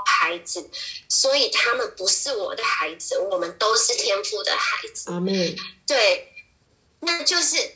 [0.07, 0.71] 孩子，
[1.09, 5.11] 所以他们不是我的孩子，我们都是天赋的孩子。
[5.11, 5.55] 阿妹，
[5.87, 6.33] 对，
[7.01, 7.73] 那就是。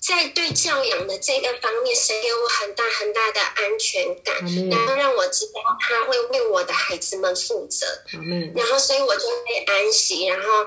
[0.00, 4.34] 在对教养的这个方面，神给我很大很大的安全感，
[4.70, 7.86] 然后让我知道他会为我的孩子们负责，
[8.56, 10.66] 然后所以我就会安息，然后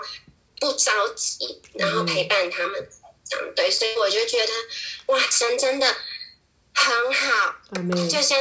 [0.60, 2.88] 不着急，然后陪伴他们
[3.28, 4.54] 这样对，所以我就觉得
[5.08, 5.88] 哇，神真的
[6.76, 7.56] 很好，
[8.08, 8.38] 就像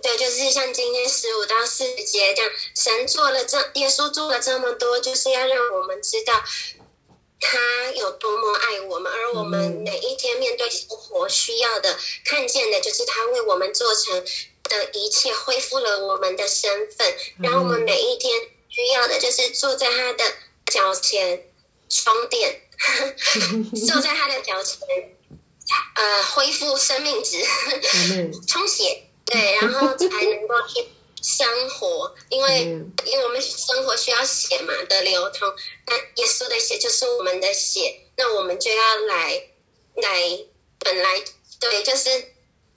[0.00, 6.40] 对，就是像今天十五到四十节这样，神做了这，耶稣做了这么多，就是要让我们知道。
[7.40, 7.58] 他
[7.92, 14.24] 有多么爱我们，而我们每一天面对生活需要的、看见的，就是他为我们做成
[14.64, 17.14] 的一切，恢复了我们的身份。
[17.42, 18.32] 然后我们每一天
[18.68, 20.24] 需要的，就是坐在他的
[20.66, 21.48] 脚前
[21.88, 22.62] 充电，
[23.86, 24.78] 坐在他的脚前，
[25.94, 27.42] 呃，恢复生命值，
[28.46, 30.86] 充血，对，然后才能够去。
[31.22, 32.62] 生活，因为
[33.04, 35.52] 因为我们生活需要血嘛的流通，
[35.86, 39.42] 那耶稣的血就是我们的血，那我们就要来
[39.96, 40.38] 来，
[40.78, 41.22] 本来
[41.60, 42.10] 对，就是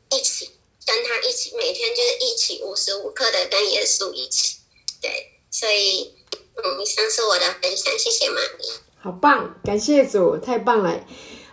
[0.09, 0.51] 一起
[0.85, 4.57] 跟他一起，每天就是一起无时无刻的跟耶稣一起，
[5.01, 6.15] 对，所以
[6.63, 8.65] 嗯，以上是我的分享，谢谢妈咪，
[9.01, 11.05] 好棒，感谢主，太棒了。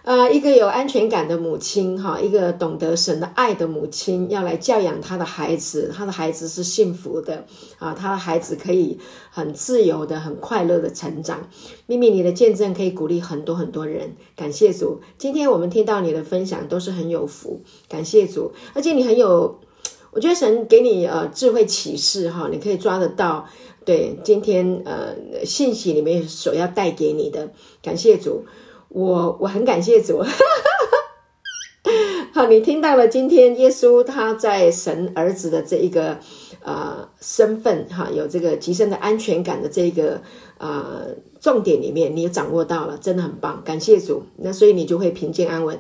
[0.09, 7.44] 呃，一个有安全感的母亲，哈，一个懂得神的爱的母亲，要来教养她的孩子，她的孩子是幸福的，
[7.79, 8.99] 啊，她的孩子可以
[9.31, 11.46] 很自由的、很快乐的成长。
[11.85, 14.98] 秘密，你的见证可以鼓励很多很多人，感谢主。
[15.19, 18.50] 今天我们听到你的分享都是很有福，感谢主。
[18.73, 19.61] 而且你很有，
[20.13, 23.46] 我觉得神给你呃智慧启示，哈，你可以抓得到，
[23.85, 27.50] 对，今天呃信息里面所要带给你的，
[27.83, 28.46] 感谢主。
[28.88, 30.24] 我我很感谢主，
[32.32, 36.18] 好，你听到了今天耶稣他在神儿子的这一个
[36.62, 40.20] 呃身份哈，有这个极深的安全感的这一个
[40.58, 41.08] 呃
[41.40, 44.22] 重点里面，你也掌握到了，真的很棒，感谢主。
[44.36, 45.78] 那所以你就会平静安稳，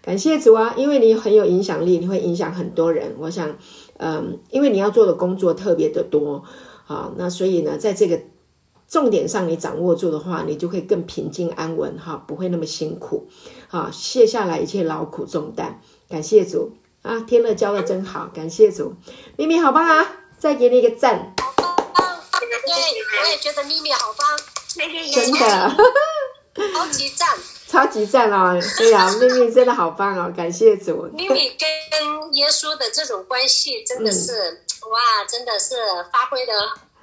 [0.00, 3.12] 感谢主啊，因为你很有影响力，你会影响很多人。
[3.18, 3.56] 我想，
[3.98, 6.44] 嗯，因为你要做的工作特别的多。
[6.86, 8.20] 啊，那所以呢，在这个
[8.94, 13.28] 重点上你掌握住的话，你就会更平静安稳哈，不会那么辛苦，
[13.68, 15.80] 啊，卸下来一切劳苦重担。
[16.08, 16.72] 感谢主
[17.02, 18.94] 啊，天乐教的真好，感谢主，
[19.36, 21.34] 咪咪好棒啊，再给你一个赞。
[21.36, 21.76] 好棒
[22.30, 24.38] 对，我也觉得咪咪好棒，
[25.12, 25.76] 真的，
[26.72, 27.28] 超级赞，
[27.66, 28.56] 超级赞哦！
[28.78, 31.10] 对呀，咪咪真的好棒哦，感谢主。
[31.12, 35.74] 咪咪跟耶稣的这种关系真的是哇，真的是
[36.12, 36.52] 发挥的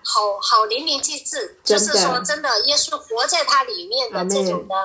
[0.04, 1.60] 好好淋漓尽致。
[1.64, 4.76] 就是说，真的，耶稣活在他里面的这种的，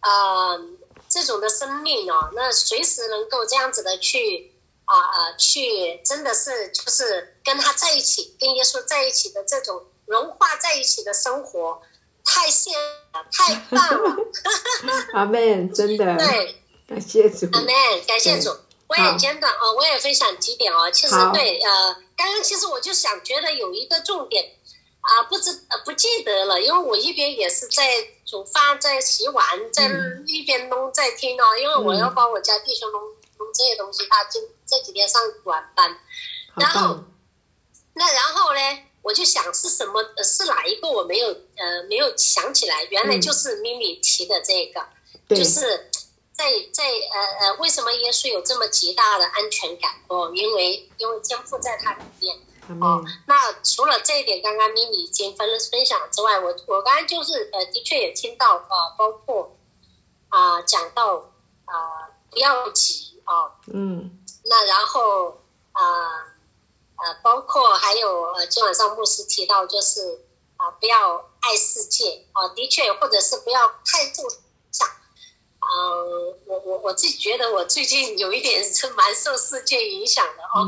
[0.00, 0.60] 呃，
[1.08, 4.52] 这种的生命哦，那随时能够这样子的去
[4.84, 11.80] 啊啊，去真的是就是跟他在一起，跟耶稣在一起的这种融化在一起的生活，
[12.24, 12.70] 太羡
[13.12, 14.16] 了，太棒了。
[15.14, 16.04] 阿门，真的。
[16.18, 17.48] 对，感谢主。
[17.52, 17.68] 阿门，
[18.06, 18.50] 感谢主。
[18.88, 20.90] 我也简短哦，我也分享几点哦。
[20.90, 21.96] 其实对，呃，
[22.42, 24.56] 其实我就想觉得有一个重点
[25.00, 27.84] 啊，不知呃不记得了，因为我一边也是在
[28.24, 29.90] 煮饭，在洗碗，在
[30.26, 33.00] 一边弄在听哦，因为我要帮我家弟兄弄
[33.38, 35.98] 弄这些东西，他今这几天上晚班，
[36.56, 37.04] 然后
[37.94, 38.60] 那然后呢，
[39.02, 44.86] 我就想是什么是哪一个我没有呃没有想起来，原来就是咪咪提的这个，
[45.34, 45.88] 就是。
[46.42, 49.94] 在在呃呃，为什么耶稣有这么极大的安全感？
[50.08, 52.36] 哦，因为因为天赋在他里面。
[52.80, 59.56] 哦，那除了这一点，刚刚咪咪已经分分享之外，我我刚刚就是呃，的确也听到啊，包括
[60.30, 61.30] 啊讲到
[61.64, 65.82] 啊不要急啊，嗯，那然后啊
[66.96, 70.24] 呃，包括还有呃，今晚上牧师提到就是
[70.56, 74.24] 啊不要爱世界啊，的确，或者是不要太重。
[75.64, 80.66] 嗯，我我我自己觉得我最近有一点是蛮受世界影响的哦。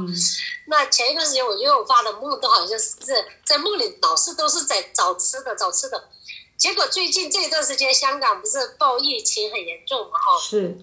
[0.69, 2.97] 那前一段时间我觉得我发的梦都好像是
[3.45, 6.09] 在梦里老是都是在找吃的找吃的，
[6.57, 10.19] 结果最近这一段时间香港不是爆疫情很严重嘛？
[10.19, 10.79] 哈，是。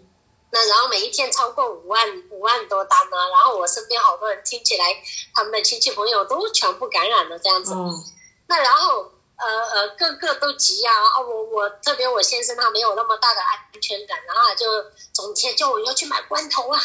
[0.52, 4.86] 那然后每一天超过五万五万多单呢，然后我身边好多人听起来
[5.34, 7.74] 他们的亲戚朋友都全部感染了这样子。
[7.74, 8.04] 嗯
[8.48, 9.10] 那然后。
[9.42, 10.92] 呃呃，个个都急呀！
[10.94, 14.66] 啊，我我特别我先生他没有那么大的安全感，然后就
[15.12, 16.80] 整天叫我要去买罐头啊，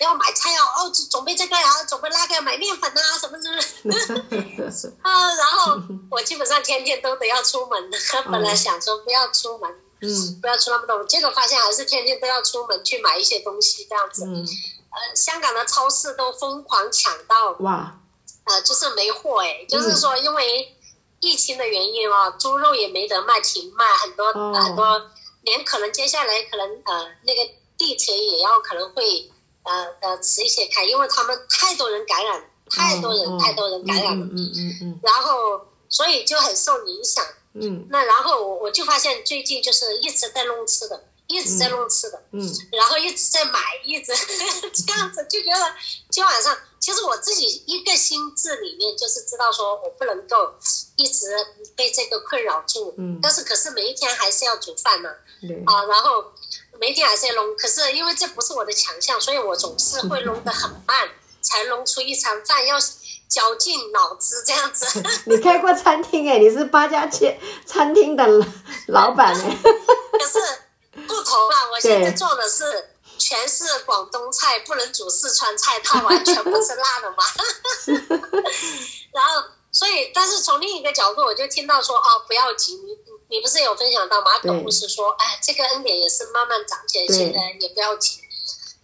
[0.00, 3.60] 要买菜啊，哦，准备这个啊，准备那个，买面粉啊，什么什么。
[5.02, 5.76] 啊，然后
[6.10, 7.98] 我基本上天天都得要出门的，
[8.30, 14.24] 本来想说不要出门，嗯，不要出那么多，结果发现还是天天都要出门去买一些东西这样子。
[14.24, 14.46] 嗯。
[14.90, 17.98] 呃，香港的超市都疯狂抢到，哇！
[18.44, 20.74] 呃，就是没货哎，就是说因为。
[21.20, 25.10] 疫情的原因啊，猪肉也没得卖，停卖很多很多，
[25.42, 29.30] 连可能接下来可能呃那个地铁也要可能会
[29.64, 41.07] 呃呃迟一些开，因为他们太多人感染，太多人太多人感染了，嗯嗯嗯，然后所以就很受影响，嗯，那然后我我就发现最近就是一直在弄吃的。
[41.28, 42.40] 一直在弄吃的，嗯，
[42.72, 44.12] 然后一直在买，一直
[44.86, 45.74] 这样子，就觉得
[46.10, 50.54] 今晚上其实我自己一个心智里面就是知道说我不能够
[50.96, 51.26] 一直
[51.76, 55.10] 被这个困扰住，嗯，但是可是每一天还是要煮饭呢，
[55.42, 56.32] 对，啊，然后
[56.80, 61.08] 每一天还是要弄，可是因为这不是我的强项，所以我总是会弄得很慢，
[61.42, 62.78] 才弄出一餐饭，要
[63.28, 64.86] 绞尽脑汁这样子。
[65.26, 68.26] 你开过餐厅哎，你是八家街餐厅的
[68.86, 70.38] 老板哎，可是。
[71.06, 71.70] 不同啊！
[71.72, 77.24] 我现在做的是全是广东菜，不能煮四川菜，它完全不是辣的嘛。
[79.12, 88.20] 然后，所以，但是从另一个角度，我就听到说，哦，不要急，你你不是有分享到马可不是说，哎，这个恩典也是慢慢长起来，现在也不要急。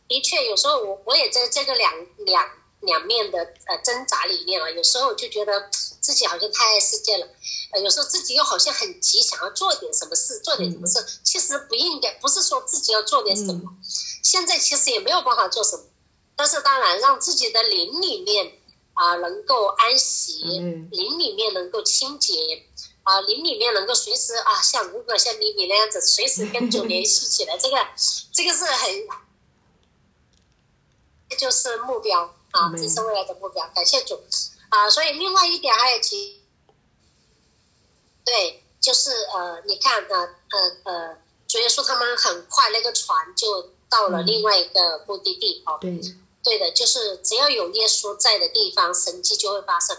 [0.07, 2.49] 的确，有时候我我也在这个两两
[2.87, 5.69] 两面的呃挣扎里面啊，有时候我就觉得
[6.01, 7.29] 自己好像太爱世界了。
[7.73, 13.63] 呃有时候自己又好像很急，想要做点什么事，做点什么事，其实不应该，不是说自己要做点什么，
[14.23, 15.83] 现在其实也没有办法做什么，
[16.37, 18.53] 但是当然让自己的灵里面
[18.93, 20.45] 啊能够安息，
[20.93, 22.65] 灵里面能够清洁，
[23.03, 27.77] 啊灵里面能够随时啊像如果像你你那样子随时跟主联系起来，这个
[28.33, 29.09] 这个是很，
[31.29, 34.23] 这就是目标啊，这是未来的目标，感谢主。
[34.71, 36.41] 啊，所以另外一点还有其。
[38.25, 45.77] 对，就是呃，你看呃呃呃，主耶稣他们很快那个船就到了另外一个目的地哦。
[45.81, 46.01] 对，
[46.43, 49.97] 对的，就是只要有耶稣在的地方，神迹就会发生；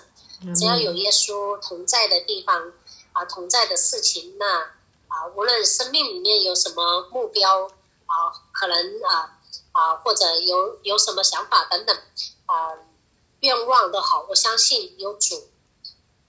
[0.56, 2.74] 只要有耶稣同在的地方
[3.14, 4.60] 啊，同在的事情，那
[5.08, 7.68] 啊，无论生命里面有什么目标
[8.08, 9.38] 啊，可能啊
[9.72, 11.96] 啊，或者有有什么想法等等
[12.46, 12.72] 啊，
[13.40, 15.50] 愿望都好，我相信有主。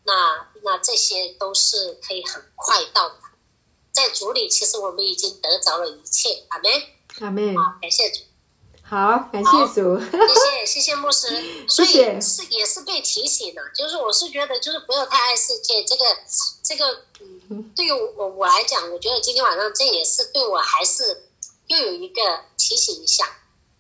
[0.04, 3.32] 那那这些都是可以很快到达。
[3.92, 6.44] 在主里，其实我们已经得着了一切。
[6.48, 6.70] 阿门。
[7.20, 8.20] 阿妹，好，感谢主。
[8.82, 9.98] 好，感谢主。
[9.98, 10.06] 谢
[10.60, 16.04] 谢谢谢牧师，所以谢是也是被提醒了，就是我是觉得就是不要太爱世界，这个
[16.62, 17.04] 这个
[17.48, 21.26] 嗯，对于我我来讲，我觉得今天晚上这也是对我还是
[21.66, 23.24] 又有一个提醒一下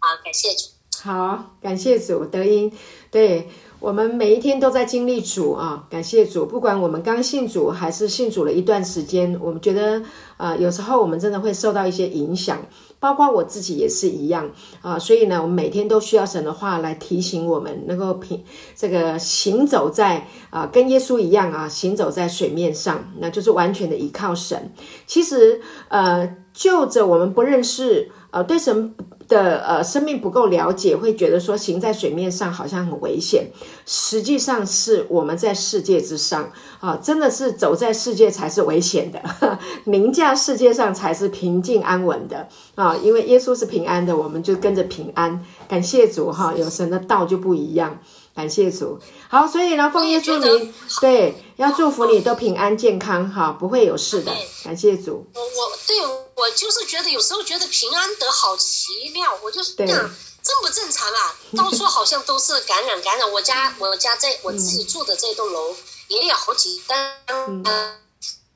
[0.00, 0.70] 啊，感谢主。
[1.06, 2.72] 好，感谢主，德音，
[3.12, 3.48] 对
[3.78, 6.44] 我们每一天都在经历主啊，感谢主。
[6.44, 10.02] 不管我们刚信主还是信主了一段时间，我们觉得
[10.36, 12.58] 啊、有时候我们真的会受到一些影响，
[12.98, 14.50] 包括我自己也是一样
[14.82, 14.98] 啊。
[14.98, 18.42] 所以呢，我们每天都需要神的话来提醒我们，能够平
[18.74, 24.72] 这个行走在啊、跟耶稣一样啊，行走在水面上，那就是完全的依靠神。
[25.06, 28.92] 其实呃，就着我们不认识呃对神
[29.28, 33.50] 的呃生命不够了解，会觉得说行在水面上好像很危险。
[33.84, 36.50] 实际上是我们在世界之上
[36.80, 39.20] 啊，真的是走在世界才是危险的，
[39.84, 42.96] 凌驾世界上才是平静安稳的啊。
[42.96, 45.44] 因为耶稣是平安的，我们就跟着平安。
[45.68, 47.98] 感谢主哈，有神的道就不一样。
[48.34, 48.98] 感谢主，
[49.28, 54.30] 好，所以呢，奉耶稣名，对，要祝福你都平安健康哈，不会有事的。
[54.62, 61.36] 感谢主，我我对我就是觉得有时候觉得平安得好奇妙，我就是对嗯正不正常啊？
[61.56, 63.30] 到处好像都是感染感染。
[63.30, 65.76] 我家我家在我自己住的这栋楼
[66.08, 67.22] 也有好几单，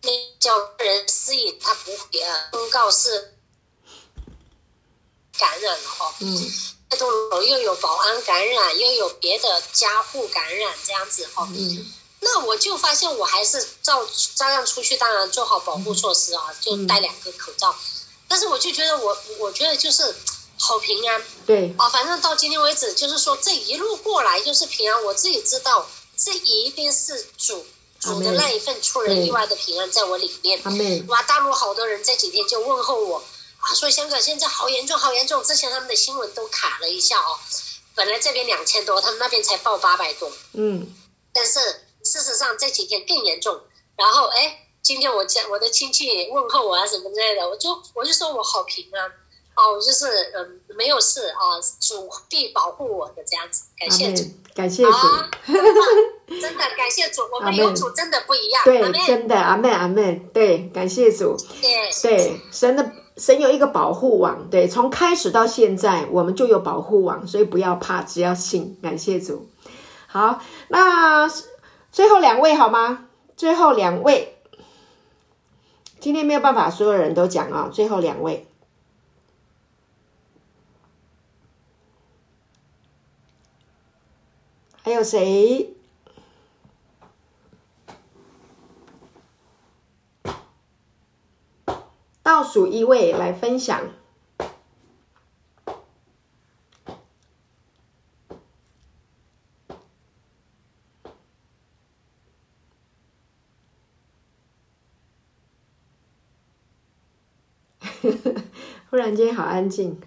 [0.03, 1.91] 那叫人私隐，他不
[2.53, 3.35] 公告是
[5.39, 6.15] 感染了哈。
[6.21, 6.53] 嗯，
[6.89, 11.49] 这栋楼又有保安感染，又有别的家户感染，这样子哈。
[11.51, 17.75] 嗯那我就发现我还是照照样出去，当然做好保护措施啊，就戴两个口罩。
[18.29, 20.15] 但是我就觉得我我觉得就是
[20.59, 25.05] 好平安对，啊，反正到今天为止，就是说这一路过来就是平安。
[25.05, 27.67] 我自己知道，这一定是主
[27.99, 30.63] 主的那一份出人意外的平安在我里面。
[31.09, 33.25] 哇，大陆好多人这几天就问候我
[33.61, 35.43] 啊，说香港现在好严重，好严重。
[35.43, 37.39] 之前他们的新闻都卡了一下哦，
[37.95, 40.31] 本来这边两千多，他们那边才报八百多。
[40.53, 40.95] 嗯，
[41.33, 41.59] 但是
[42.03, 43.61] 事实上这几天更严重。
[43.97, 49.05] 然后哎，今天我家我的亲戚问候我啊什么之类的，我就我就说我好平安
[49.57, 54.25] 哦，我就是嗯没有事啊，主必保护我的这样子，感阿谢主，
[54.55, 54.91] 感谢主。
[54.91, 55.31] 啊，
[56.41, 69.47] 真的感谢主，我们有主真的不一样，对真的，阿妹阿妹，对，感谢主，对对，神的神有一个保护网，对，从开始到现在，我们就有保护网，所以不要怕，只要信，感谢主。
[70.07, 71.29] 好，那
[71.93, 73.09] 最后两位好吗？
[73.37, 74.37] 最后两位，
[75.99, 78.47] 今天没有办法所有人都讲啊、最后两位，
[84.83, 85.75] 还有谁？
[92.23, 93.81] 倒数一位来分享。
[108.91, 110.01] 忽然间好安静，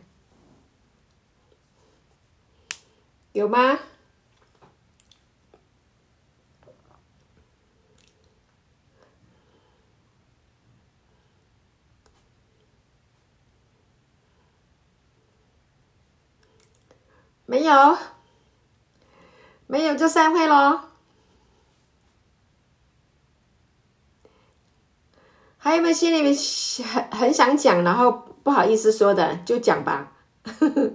[3.32, 3.80] 有吗？
[17.46, 17.98] 没有，
[19.68, 20.82] 没有就散会喽。
[25.58, 26.36] 还有没有心里面
[26.92, 30.12] 很很想讲，然后不好意思说的，就讲吧。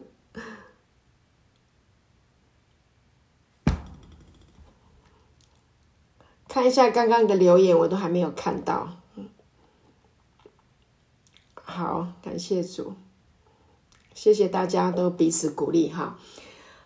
[6.46, 8.88] 看一下刚刚的留言，我都还没有看到。
[11.62, 12.94] 好，感谢主，
[14.14, 16.18] 谢谢大家都彼此鼓励哈。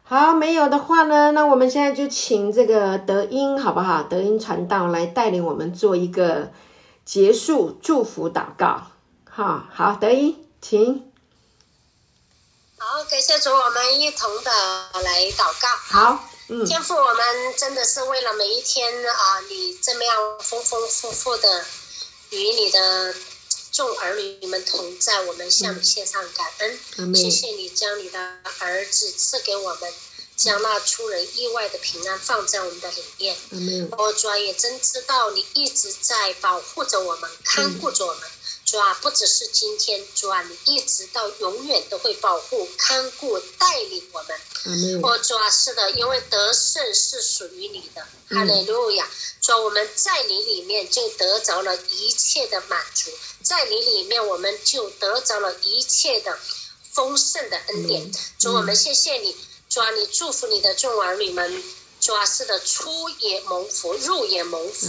[0.02, 4.02] 好，没有的话呢，那我们现在就请这个德音好不好？
[4.02, 6.52] 德音传道来带领我们做一个
[7.04, 8.82] 结束祝福祷告。
[9.24, 11.12] 哈，好，德音，请。
[12.78, 14.50] 好，感谢主，我们一同的
[15.02, 15.68] 来祷告。
[15.88, 21.64] 好，嗯，天父，我们真的是为了每一天啊，你这么样丰丰富富的
[22.30, 23.14] 与你的
[23.72, 27.14] 众儿女们同在，我们向你献上感恩。
[27.14, 29.92] 谢谢你将你的儿子赐给我们，
[30.36, 33.36] 将那出人意外的平安放在我们的里面。
[33.98, 38.22] 我主啊，也真知道你一直在保护着我们，看顾着我们。
[38.22, 38.28] 主
[38.78, 45.02] 啊，不只是今天，主啊，你一直到永远都会保护、看顾、带领我们。
[45.02, 49.08] 哦，主啊，是的，因为得胜是属于你的，哈利路亚。
[49.40, 53.10] 主啊，我们在你里面就得着了一切的满足，
[53.42, 56.38] 在你里面我们就得着了一切的
[56.92, 58.10] 丰盛的恩典。
[58.38, 59.36] 主，我们谢谢你，
[59.68, 61.62] 主啊，你祝福你的众儿女们。
[62.00, 64.88] 主啊，是的，出也蒙福，入也蒙福。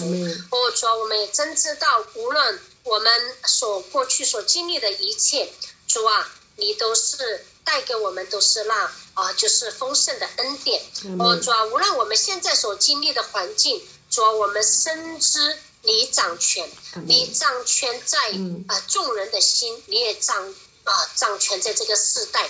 [0.50, 5.52] 哦，主啊，我们也真知道，无论我们所过去所经历的一切，
[5.88, 10.84] 主啊，你都是带给我们都是那啊，就是丰盛的恩典。
[11.20, 16.70] 哦，主啊，无论我们现在所经历的环境，主啊，我们深知你掌权，
[17.08, 18.20] 你掌权在
[18.68, 20.54] 啊众人的心，你也掌
[20.84, 22.50] 啊掌权在这个世代。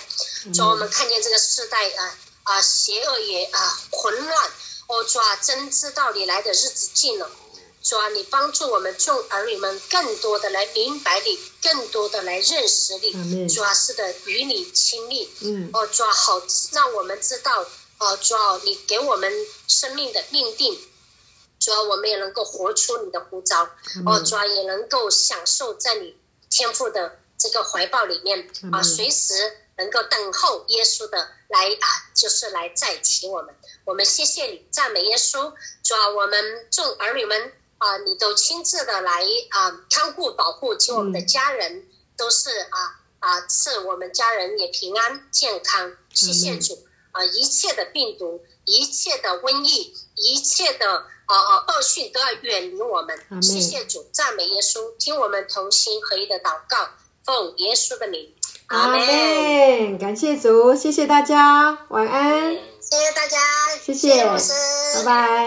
[0.52, 2.18] 主啊，我们看见这个世代啊。
[2.44, 4.50] 啊，邪恶也啊，混乱！
[4.86, 7.30] 哦，主啊，真知道你来的日子近了。
[7.84, 13.46] 主啊，你帮助我们众儿女们更多的来明白你，更多的来认识你。
[13.46, 15.28] 主啊，是的，与你亲密。
[15.42, 15.68] 嗯。
[15.74, 17.62] 哦，主啊，好，让我们知道。
[17.98, 19.30] 哦，主啊，你给我们
[19.68, 20.78] 生命的命定。
[21.60, 23.68] 主啊，我们也能够活出你的呼召。
[24.06, 26.16] 哦，主啊，也能够享受在你
[26.48, 28.50] 天赋的这个怀抱里面。
[28.72, 29.58] 啊，随时。
[29.76, 31.18] 能够等候耶稣的
[31.48, 33.52] 来啊，就是来再起我们。
[33.84, 35.52] 我们谢谢你，赞美耶稣。
[35.82, 45.92] 主啊，我们众儿女们啊，你都亲自的来啊看护保护，请我们的家人都是啊啊赐我们家人也平安健康。
[46.12, 53.42] 谢谢主啊，一切的病毒、一切的瘟疫、一切的啊啊恶讯都要远离我们。
[53.42, 56.88] 谢谢主，赞美耶稣，听我们同心合一的祷告，
[57.24, 58.34] 奉耶稣的名。
[58.68, 62.54] 阿门，感谢主，谢谢大家，晚安。
[62.80, 63.38] 谢谢大家，
[63.84, 65.42] 谢谢，拜拜。